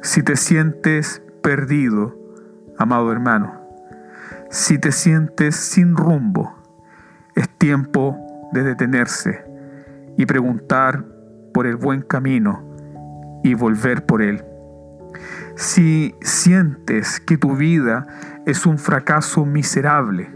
Si 0.03 0.23
te 0.23 0.37
sientes 0.37 1.23
perdido, 1.43 2.17
amado 2.79 3.13
hermano, 3.13 3.61
si 4.51 4.79
te 4.79 4.93
sientes 4.93 5.57
sin 5.57 5.97
rumbo, 5.97 6.59
es 7.35 7.49
tiempo 7.49 8.19
de 8.53 8.63
detenerse 8.63 9.52
y 10.17 10.27
preguntar 10.27 11.05
por 11.53 11.67
el 11.67 11.77
buen 11.77 12.03
camino 12.03 12.63
y 13.43 13.55
volver 13.55 14.07
por 14.07 14.23
él. 14.23 14.45
Si 15.57 16.15
sientes 16.23 17.21
que 17.21 17.37
tu 17.37 17.57
vida 17.57 18.07
es 18.47 18.67
un 18.67 18.79
fracaso 18.79 19.45
miserable, 19.45 20.31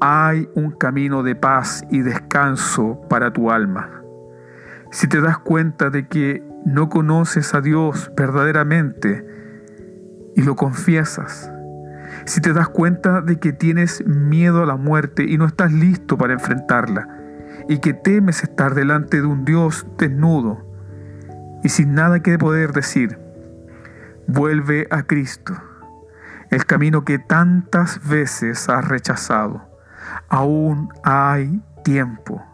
hay 0.00 0.48
un 0.54 0.70
camino 0.70 1.22
de 1.22 1.34
paz 1.34 1.84
y 1.90 2.00
descanso 2.00 3.00
para 3.08 3.32
tu 3.32 3.50
alma. 3.50 4.02
Si 4.90 5.08
te 5.08 5.20
das 5.20 5.38
cuenta 5.38 5.90
de 5.90 6.06
que 6.06 6.42
no 6.64 6.88
conoces 6.88 7.54
a 7.54 7.60
Dios 7.60 8.12
verdaderamente 8.16 9.26
y 10.36 10.42
lo 10.42 10.56
confiesas, 10.56 11.50
si 12.24 12.40
te 12.40 12.52
das 12.52 12.68
cuenta 12.68 13.20
de 13.20 13.38
que 13.38 13.52
tienes 13.52 14.06
miedo 14.06 14.62
a 14.62 14.66
la 14.66 14.76
muerte 14.76 15.24
y 15.24 15.38
no 15.38 15.46
estás 15.46 15.72
listo 15.72 16.16
para 16.16 16.34
enfrentarla, 16.34 17.17
y 17.68 17.78
que 17.78 17.92
temes 17.92 18.42
estar 18.42 18.74
delante 18.74 19.20
de 19.20 19.26
un 19.26 19.44
Dios 19.44 19.86
desnudo 19.98 20.66
y 21.62 21.68
sin 21.68 21.94
nada 21.94 22.20
que 22.20 22.38
poder 22.38 22.72
decir, 22.72 23.18
vuelve 24.26 24.86
a 24.90 25.02
Cristo, 25.02 25.54
el 26.50 26.64
camino 26.64 27.04
que 27.04 27.18
tantas 27.18 28.06
veces 28.08 28.68
has 28.68 28.86
rechazado. 28.86 29.68
Aún 30.28 30.88
hay 31.02 31.62
tiempo. 31.84 32.44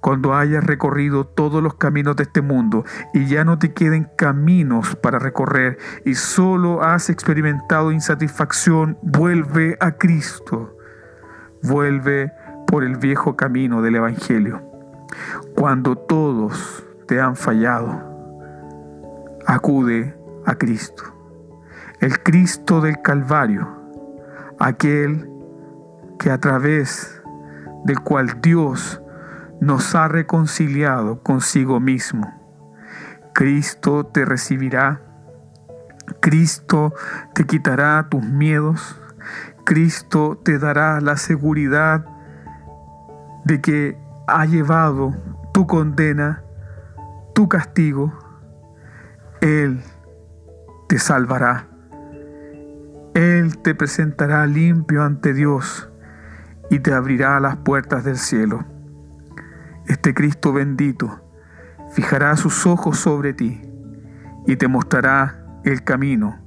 Cuando 0.00 0.34
hayas 0.34 0.64
recorrido 0.64 1.26
todos 1.26 1.62
los 1.62 1.74
caminos 1.74 2.16
de 2.16 2.22
este 2.22 2.40
mundo 2.40 2.84
y 3.12 3.26
ya 3.26 3.44
no 3.44 3.58
te 3.58 3.74
queden 3.74 4.08
caminos 4.16 4.96
para 4.96 5.18
recorrer 5.18 5.78
y 6.06 6.14
solo 6.14 6.82
has 6.82 7.10
experimentado 7.10 7.92
insatisfacción, 7.92 8.98
vuelve 9.02 9.76
a 9.78 9.92
Cristo. 9.92 10.74
Vuelve 11.62 12.32
por 12.70 12.84
el 12.84 12.98
viejo 12.98 13.34
camino 13.34 13.82
del 13.82 13.96
Evangelio. 13.96 14.62
Cuando 15.56 15.96
todos 15.96 16.86
te 17.08 17.20
han 17.20 17.34
fallado, 17.34 18.00
acude 19.44 20.16
a 20.46 20.54
Cristo, 20.54 21.02
el 21.98 22.22
Cristo 22.22 22.80
del 22.80 23.02
Calvario, 23.02 23.68
aquel 24.60 25.28
que 26.20 26.30
a 26.30 26.38
través 26.38 27.20
del 27.86 27.98
cual 28.02 28.40
Dios 28.40 29.02
nos 29.60 29.96
ha 29.96 30.06
reconciliado 30.06 31.24
consigo 31.24 31.80
mismo. 31.80 32.32
Cristo 33.34 34.06
te 34.06 34.24
recibirá, 34.24 35.00
Cristo 36.20 36.94
te 37.34 37.46
quitará 37.46 38.06
tus 38.08 38.22
miedos, 38.22 38.96
Cristo 39.64 40.40
te 40.44 40.60
dará 40.60 41.00
la 41.00 41.16
seguridad 41.16 42.04
de 43.50 43.60
que 43.60 43.98
ha 44.28 44.46
llevado 44.46 45.12
tu 45.52 45.66
condena, 45.66 46.44
tu 47.34 47.48
castigo, 47.48 48.16
Él 49.40 49.82
te 50.88 51.00
salvará. 51.00 51.66
Él 53.14 53.58
te 53.58 53.74
presentará 53.74 54.46
limpio 54.46 55.02
ante 55.02 55.34
Dios 55.34 55.90
y 56.70 56.78
te 56.78 56.92
abrirá 56.94 57.40
las 57.40 57.56
puertas 57.56 58.04
del 58.04 58.18
cielo. 58.18 58.64
Este 59.88 60.14
Cristo 60.14 60.52
bendito 60.52 61.20
fijará 61.90 62.36
sus 62.36 62.68
ojos 62.68 63.00
sobre 63.00 63.32
ti 63.32 63.60
y 64.46 64.54
te 64.54 64.68
mostrará 64.68 65.44
el 65.64 65.82
camino 65.82 66.38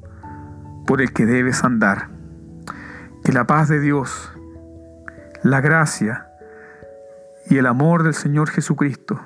por 0.88 1.02
el 1.02 1.12
que 1.12 1.26
debes 1.26 1.66
andar. 1.66 2.12
Que 3.26 3.34
la 3.34 3.46
paz 3.46 3.68
de 3.68 3.82
Dios, 3.82 4.32
la 5.44 5.60
gracia, 5.60 6.30
y 7.50 7.58
el 7.58 7.66
amor 7.66 8.04
del 8.04 8.14
Señor 8.14 8.50
Jesucristo 8.50 9.20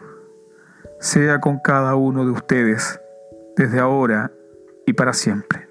sea 1.00 1.40
con 1.40 1.60
cada 1.60 1.96
uno 1.96 2.26
de 2.26 2.32
ustedes 2.32 3.00
desde 3.56 3.80
ahora 3.80 4.32
y 4.86 4.94
para 4.94 5.14
siempre. 5.14 5.67